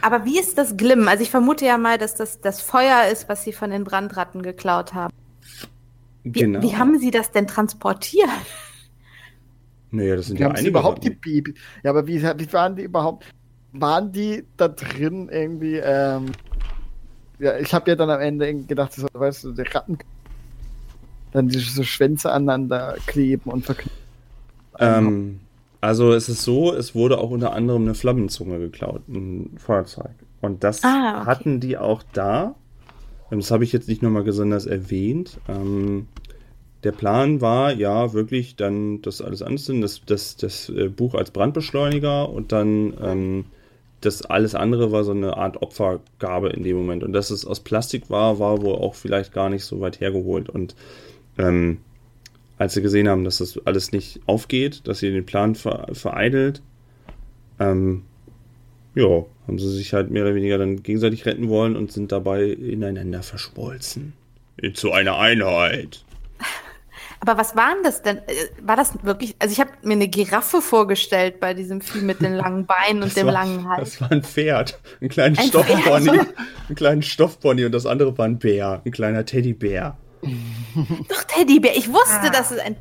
[0.01, 1.07] Aber wie ist das Glimmen?
[1.07, 4.41] Also ich vermute ja mal, dass das das Feuer ist, was sie von den Brandratten
[4.41, 5.13] geklaut haben.
[6.23, 6.61] Wie, genau.
[6.61, 8.29] wie haben sie das denn transportiert?
[9.91, 10.69] Naja, das sind Wie ja haben sie einige.
[10.71, 11.21] überhaupt die Ratten.
[11.21, 11.55] Babys?
[11.83, 13.25] Ja, aber wie, wie waren die überhaupt?
[13.71, 15.75] Waren die da drin irgendwie?
[15.77, 16.31] Ähm,
[17.39, 19.97] ja, ich habe ja dann am Ende irgendwie gedacht, so, weißt du, die Ratten
[21.35, 23.97] dann die so Schwänze aneinander kleben und verknüpfen.
[24.79, 25.41] Ähm,
[25.81, 30.15] also es ist so, es wurde auch unter anderem eine Flammenzunge geklaut, ein Feuerzeug.
[30.41, 31.25] Und das Ah, okay.
[31.25, 32.55] hatten die auch da.
[33.29, 35.39] Und Das habe ich jetzt nicht nochmal besonders erwähnt.
[35.47, 36.07] Ähm,
[36.83, 41.31] der Plan war ja wirklich dann das alles anzünden, das, das, das äh, Buch als
[41.31, 43.45] Brandbeschleuniger und dann ähm,
[44.01, 47.03] das alles andere war so eine Art Opfergabe in dem Moment.
[47.03, 50.49] Und dass es aus Plastik war, war wohl auch vielleicht gar nicht so weit hergeholt.
[50.49, 50.75] Und
[51.37, 51.79] ähm,
[52.57, 56.61] als sie gesehen haben, dass das alles nicht aufgeht, dass sie den Plan ver vereitelt,
[57.59, 58.03] ähm,
[58.95, 62.45] ja, haben sie sich halt mehr oder weniger dann gegenseitig retten wollen und sind dabei
[62.45, 64.13] ineinander verschmolzen.
[64.73, 66.05] Zu einer Einheit.
[67.19, 68.17] Aber was waren das denn?
[68.19, 69.35] Äh, War das wirklich?
[69.39, 73.07] Also ich habe mir eine Giraffe vorgestellt bei diesem Vieh mit den langen Beinen und
[73.07, 73.91] Das dem war, langen Hals.
[73.91, 74.79] Das war ein Pferd.
[75.01, 76.19] Ein kleiner Ein Stoffpony.
[76.69, 78.81] Ein kleiner Stoffpony und das andere war ein Bär.
[78.85, 79.97] Ein kleiner Teddybär.
[81.09, 81.75] Doch Teddybär.
[81.75, 82.29] Ich wusste, Ah.
[82.29, 82.75] dass es ein.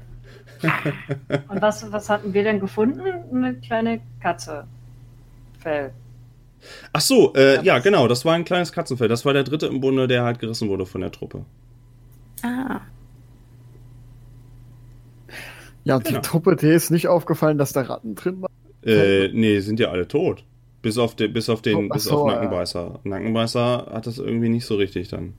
[1.49, 3.01] Und was, was hatten wir denn gefunden?
[3.32, 4.66] Eine kleine Katze.
[5.61, 5.92] Fell.
[6.95, 8.09] Ach so, äh, ja, genau.
[8.09, 9.09] Das war ein kleines Katzenfell.
[9.09, 11.45] Das war der dritte im Bunde, der halt gerissen wurde von der Truppe.
[12.42, 12.80] Ah.
[15.84, 16.20] Ja, und Genau.
[16.20, 18.53] die Truppe, dir ist nicht aufgefallen, dass da Ratten drin waren.
[18.82, 20.45] Äh, nee, sind ja alle tot.
[20.80, 22.34] Bis auf, den, bis auf den, Oh, bis so, auf ja.
[22.36, 23.01] Nackenbeißer.
[23.05, 25.34] Nackenbeißer hat das irgendwie nicht so richtig dann.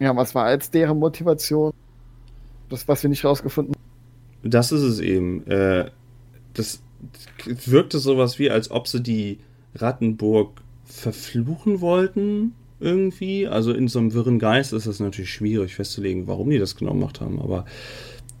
[0.00, 1.72] Ja, was war jetzt deren Motivation?
[2.68, 4.50] Das, was wir nicht rausgefunden haben.
[4.50, 5.46] Das ist es eben.
[5.46, 5.90] Äh,
[6.54, 6.82] das
[7.44, 9.38] wirkte sowas wie, als ob sie die
[9.74, 13.46] Rattenburg verfluchen wollten, irgendwie.
[13.46, 16.92] Also in so einem wirren Geist ist es natürlich schwierig festzulegen, warum die das genau
[16.92, 17.40] gemacht haben.
[17.40, 17.64] Aber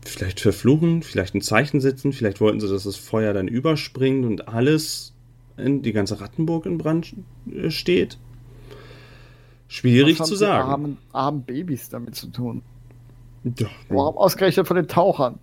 [0.04, 4.48] vielleicht verfluchen, vielleicht ein Zeichen setzen, vielleicht wollten sie, dass das Feuer dann überspringt und
[4.48, 5.12] alles,
[5.56, 7.14] in, die ganze Rattenburg in Brand
[7.68, 8.18] steht.
[9.68, 10.70] Schwierig zu sagen.
[10.70, 12.62] Armen, armen Babys damit zu tun.
[13.44, 15.38] Ja, Warum ausgerechnet von den Tauchern?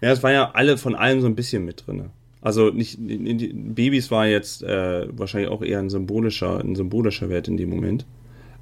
[0.00, 2.10] Ja, es war ja alle von allem so ein bisschen mit drin.
[2.42, 7.56] Also nicht Babys war jetzt äh, wahrscheinlich auch eher ein symbolischer, ein symbolischer Wert in
[7.56, 8.06] dem Moment.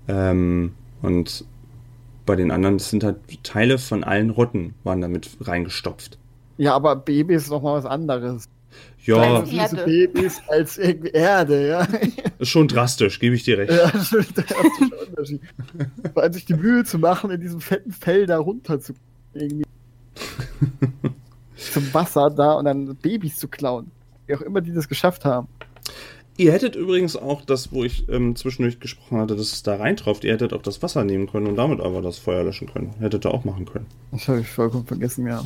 [0.08, 1.44] Ähm, und
[2.26, 6.18] bei den anderen das sind halt Teile von allen Rotten waren damit reingestopft.
[6.56, 8.48] Ja, aber Babys ist noch mal was anderes.
[9.09, 9.84] Ja, Erde.
[9.86, 11.88] Babys als irgendwie Erde, ja.
[12.38, 13.72] ist schon drastisch, gebe ich dir recht.
[13.72, 15.40] ja das ist der erste Unterschied.
[16.12, 18.92] Vor allem sich die Mühe zu machen, in diesem fetten Fell da runter zu
[19.32, 19.64] irgendwie
[21.56, 23.90] zum Wasser da und dann Babys zu klauen.
[24.26, 25.48] Wie auch immer die das geschafft haben.
[26.36, 30.22] Ihr hättet übrigens auch das, wo ich ähm, zwischendurch gesprochen hatte, dass es da reintropft,
[30.24, 32.94] ihr hättet auch das Wasser nehmen können und damit aber das Feuer löschen können.
[33.00, 33.86] Hättet ihr auch machen können.
[34.12, 35.42] Das habe ich vollkommen vergessen, ja.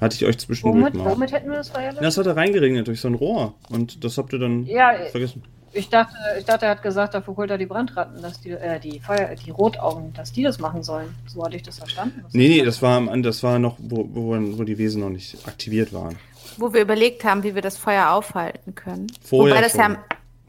[0.00, 1.10] Hatte ich euch zwischendurch Womit, mal.
[1.12, 2.04] womit hätten wir das Feuer Ja, löschen?
[2.04, 5.42] es hatte reingeregnet durch so ein Rohr und das habt ihr dann Ja, vergessen.
[5.72, 8.80] ich dachte, ich dachte, er hat gesagt, dafür holt er die Brandratten, dass die, äh,
[8.80, 11.14] die Feuer, die Rotaugen, dass die das machen sollen.
[11.26, 12.20] So hatte ich das verstanden.
[12.24, 15.10] Was Nee, nee, das war, am- das war noch, wo, wo, wo die Wesen noch
[15.10, 16.16] nicht aktiviert waren.
[16.56, 19.06] Wo wir überlegt haben, wie wir das Feuer aufhalten können.
[19.22, 19.80] Vorher Wobei das schon.
[19.92, 19.98] ja.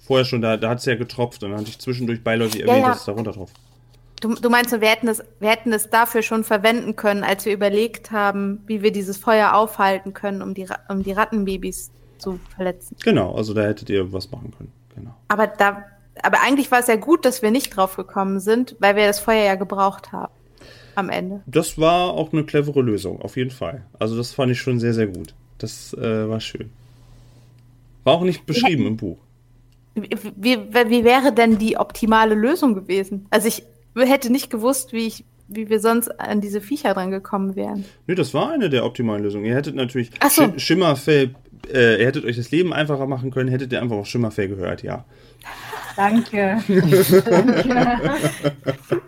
[0.04, 2.68] Vorher schon, da, da hat es ja getropft und dann hatte ich zwischendurch beiläufig Ja,
[2.68, 2.90] erwähnt, ja.
[2.90, 3.56] dass es da runter tropft.
[4.22, 7.54] Du, du meinst, wir hätten, es, wir hätten es dafür schon verwenden können, als wir
[7.54, 12.96] überlegt haben, wie wir dieses Feuer aufhalten können, um die, um die Rattenbabys zu verletzen.
[13.04, 14.72] Genau, also da hättet ihr was machen können.
[14.96, 15.16] Genau.
[15.28, 15.86] Aber da,
[16.22, 19.20] aber eigentlich war es ja gut, dass wir nicht drauf gekommen sind, weil wir das
[19.20, 20.32] Feuer ja gebraucht haben.
[20.94, 21.42] Am Ende.
[21.46, 23.86] Das war auch eine clevere Lösung, auf jeden Fall.
[23.98, 25.34] Also das fand ich schon sehr, sehr gut.
[25.58, 26.70] Das äh, war schön.
[28.04, 29.18] War auch nicht beschrieben im Buch.
[29.96, 30.58] Wie, wie,
[30.90, 33.26] wie wäre denn die optimale Lösung gewesen?
[33.30, 33.64] Also ich
[33.96, 37.84] hätte nicht gewusst, wie ich wie wir sonst an diese Viecher dran gekommen wären.
[38.08, 39.44] Nö, das war eine der optimalen Lösungen.
[39.44, 40.44] Ihr hättet natürlich so.
[40.44, 41.36] Sch Schimmerfell,
[41.74, 44.82] äh, ihr hättet euch das Leben einfacher machen können, hättet ihr einfach auf Schimmerfell gehört,
[44.82, 45.04] ja.
[45.98, 46.64] Danke.
[46.68, 48.12] Danke.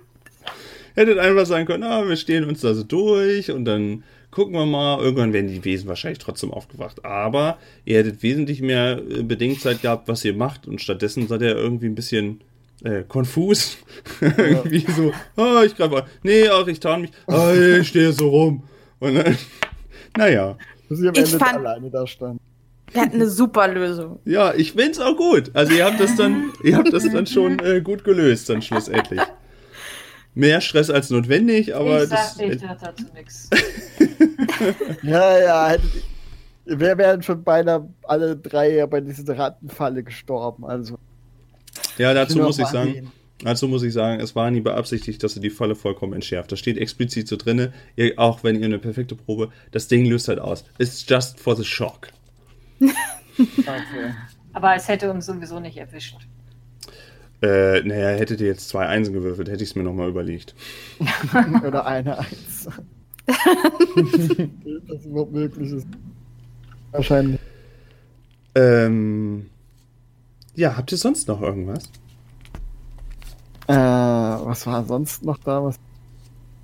[0.95, 4.65] hättet einfach sagen können, ah, wir stehen uns da so durch und dann gucken wir
[4.65, 4.99] mal.
[4.99, 7.05] Irgendwann werden die Wesen wahrscheinlich trotzdem aufgewacht.
[7.05, 11.55] Aber ihr hättet wesentlich mehr äh, Bedenkzeit gehabt, was ihr macht und stattdessen seid ihr
[11.55, 12.41] irgendwie ein bisschen
[12.83, 13.77] äh, konfus.
[14.21, 17.11] Irgendwie so, oh, ich greife Nee, ach, ich tarn mich.
[17.27, 18.63] Oh, ich stehe so rum.
[18.99, 19.37] Und dann,
[20.17, 20.57] naja.
[20.89, 22.39] Bis ich am Ende fand, alleine da stand.
[22.91, 24.19] Wir hatten eine super Lösung.
[24.25, 25.49] Ja, ich find's auch gut.
[25.53, 29.21] Also ihr habt das dann, ihr habt das dann schon äh, gut gelöst, dann schlussendlich.
[30.35, 32.03] Mehr Stress als notwendig, aber.
[32.03, 33.49] Ich das, sag, ich dazu nichts.
[35.03, 36.03] ja, ja, hättet,
[36.65, 40.97] wir wären schon beinahe alle drei bei dieser Rattenfalle gestorben, also.
[41.97, 43.11] Ja, dazu muss ich sagen.
[43.43, 46.51] Dazu muss ich sagen, es war nie beabsichtigt, dass ihr die Falle vollkommen entschärft.
[46.51, 47.73] Das steht explizit so drin,
[48.15, 50.63] auch wenn ihr eine perfekte Probe, das Ding löst halt aus.
[50.77, 52.07] It's just for the shock.
[52.79, 54.13] okay.
[54.53, 56.15] Aber es hätte uns sowieso nicht erwischt.
[57.41, 60.55] Äh, naja, hättet ihr jetzt zwei Einsen gewürfelt, hätte ich es mir nochmal überlegt.
[61.67, 62.69] Oder eine Eins.
[63.27, 65.87] das überhaupt möglich ist.
[66.91, 67.39] Wahrscheinlich.
[68.55, 69.49] Ähm,
[70.55, 71.85] ja, habt ihr sonst noch irgendwas?
[73.67, 75.63] Äh, was war sonst noch da?
[75.63, 75.75] Was,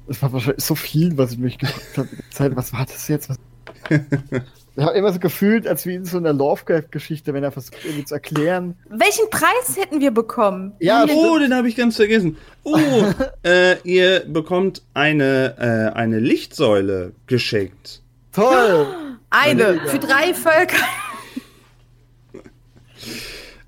[0.08, 2.10] es war wahrscheinlich so viel, was ich mich gefragt
[2.40, 2.56] habe.
[2.56, 3.30] Was war das jetzt?
[3.90, 8.06] ich habe immer so gefühlt, als wie in so einer Lovecraft-Geschichte, wenn er versucht, irgendwie
[8.06, 8.76] zu erklären.
[8.90, 10.74] Welchen Preis hätten wir bekommen?
[10.80, 12.38] Ja, oh, den habe ich ganz vergessen.
[12.64, 12.78] Oh,
[13.44, 18.02] äh, ihr bekommt eine, äh, eine Lichtsäule geschenkt.
[18.34, 18.88] Toll!
[19.32, 20.84] Eine, für drei Völker.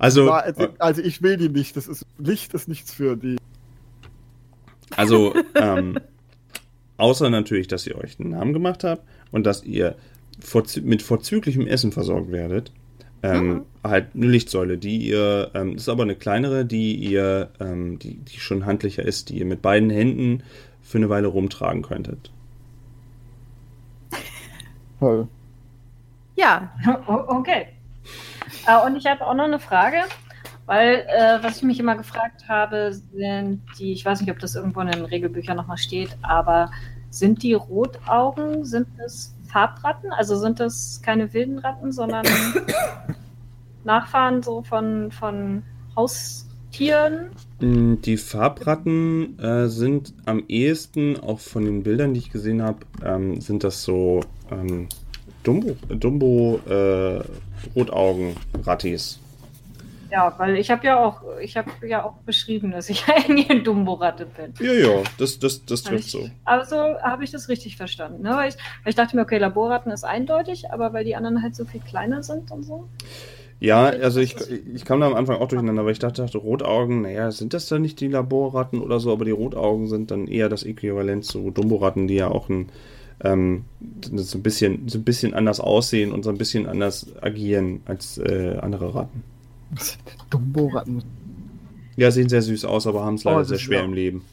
[0.01, 1.77] Also, also, also, ich will die nicht.
[1.77, 3.37] Das ist, Licht ist nichts für die.
[4.97, 5.99] Also, ähm,
[6.97, 9.95] außer natürlich, dass ihr euch einen Namen gemacht habt und dass ihr
[10.39, 12.71] vorzü mit vorzüglichem Essen versorgt werdet.
[13.21, 13.61] Ähm, mhm.
[13.83, 18.15] Halt eine Lichtsäule, die ihr, ähm, das ist aber eine kleinere, die ihr, ähm, die,
[18.15, 20.41] die schon handlicher ist, die ihr mit beiden Händen
[20.81, 22.31] für eine Weile rumtragen könntet.
[24.99, 25.27] Toll.
[26.35, 26.71] Ja.
[27.07, 27.67] Okay.
[28.67, 29.97] Äh, und ich habe auch noch eine Frage,
[30.65, 34.55] weil äh, was ich mich immer gefragt habe, sind die, ich weiß nicht, ob das
[34.55, 36.71] irgendwo in den Regelbüchern nochmal steht, aber
[37.09, 40.11] sind die Rotaugen, sind das Farbratten?
[40.11, 42.25] Also sind das keine wilden Ratten, sondern
[43.83, 45.63] Nachfahren so von, von
[45.95, 47.31] Haustieren?
[47.59, 52.79] Mm, die Farbratten äh, sind am ehesten, auch von den Bildern, die ich gesehen habe,
[53.03, 54.87] ähm, sind das so ähm,
[55.43, 57.23] Dumbo, Dumbo äh,
[57.75, 59.19] Rotaugen-Rattis.
[60.11, 63.63] Ja, weil ich habe ja auch, ich habe ja auch beschrieben, dass ich eigentlich ein
[63.63, 64.53] Dumbo-Ratte bin.
[64.59, 66.29] Ja, ja, das, das, das trifft ich, so.
[66.43, 68.21] Also habe ich das richtig verstanden.
[68.21, 68.31] Ne?
[68.35, 71.55] Weil, ich, weil ich dachte mir, okay, Laborratten ist eindeutig, aber weil die anderen halt
[71.55, 72.89] so viel kleiner sind und so.
[73.61, 77.03] Ja, also ich, ich kam da am Anfang auch durcheinander, weil ich dachte, dachte Rotaugen,
[77.03, 80.49] naja, sind das dann nicht die Laborratten oder so, aber die Rotaugen sind dann eher
[80.49, 82.69] das Äquivalent zu Dumbo-Ratten, die ja auch ein
[83.23, 83.65] ähm,
[84.15, 88.17] so, ein bisschen, so ein bisschen anders aussehen und so ein bisschen anders agieren als
[88.17, 89.23] äh, andere Ratten.
[90.29, 91.03] Dumbo-Ratten?
[91.97, 93.85] Ja, sehen sehr süß aus, aber haben es leider oh, sehr schwer ja.
[93.85, 94.25] im Leben.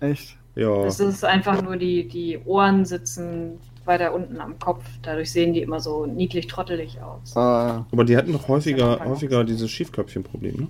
[0.00, 0.36] Echt?
[0.54, 0.84] Ja.
[0.84, 4.84] Es ist einfach nur die, die Ohren sitzen weiter unten am Kopf.
[5.02, 7.36] Dadurch sehen die immer so niedlich trottelig aus.
[7.36, 7.86] Ah.
[7.90, 10.68] Aber die hatten doch häufiger, häufiger dieses Schiefköpfchen-Problem, ne?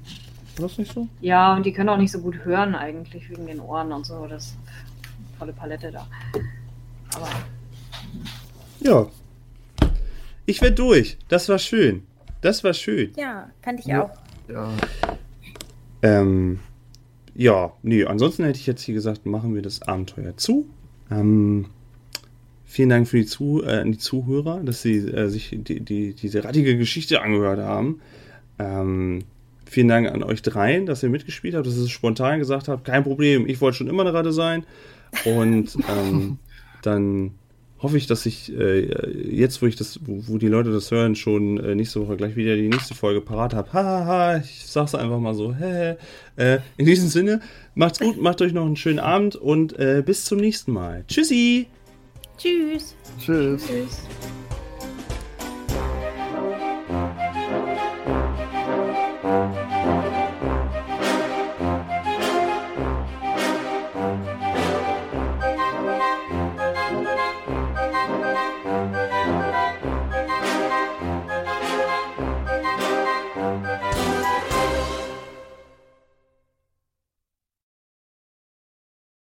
[0.57, 1.07] War das nicht so?
[1.21, 4.27] Ja, und die können auch nicht so gut hören eigentlich wegen den Ohren und so.
[4.27, 4.57] Das
[5.39, 6.07] volle Palette da.
[7.15, 7.29] Aber
[8.81, 9.07] ja.
[10.47, 11.19] Ich werde durch.
[11.29, 12.03] Das war schön.
[12.41, 13.13] Das war schön.
[13.17, 14.05] Ja, fand ich ja.
[14.05, 14.11] auch.
[14.49, 14.73] Ja.
[16.03, 16.61] Ähm,
[17.35, 20.69] ja, nee, ansonsten hätte ich jetzt hier gesagt, machen wir das Abenteuer zu.
[21.11, 21.67] Ähm,
[22.65, 26.45] vielen Dank für die, zu, äh, die Zuhörer, dass sie äh, sich die, die, diese
[26.45, 28.01] rattige Geschichte angehört haben.
[28.59, 29.21] Ähm,
[29.67, 33.05] vielen Dank an euch dreien, dass ihr mitgespielt habt, dass ihr spontan gesagt habt, kein
[33.05, 34.65] Problem, ich wollte schon immer eine Ratte sein.
[35.25, 36.39] Und ähm,
[36.83, 37.33] dann
[37.83, 41.15] hoffe ich, dass ich äh, jetzt, wo ich das, wo, wo, die Leute das hören,
[41.15, 43.73] schon äh, nächste Woche gleich wieder die nächste Folge parat habe.
[43.73, 45.55] Hahaha, ich sag's einfach mal so.
[45.55, 45.97] Hä,
[46.37, 47.41] äh, in diesem Sinne,
[47.75, 51.05] macht's gut, macht euch noch einen schönen Abend und äh, bis zum nächsten Mal.
[51.09, 51.67] Tschüssi.
[52.37, 52.95] Tschüss.
[53.19, 53.67] Tschüss.
[53.67, 54.03] Tschüss.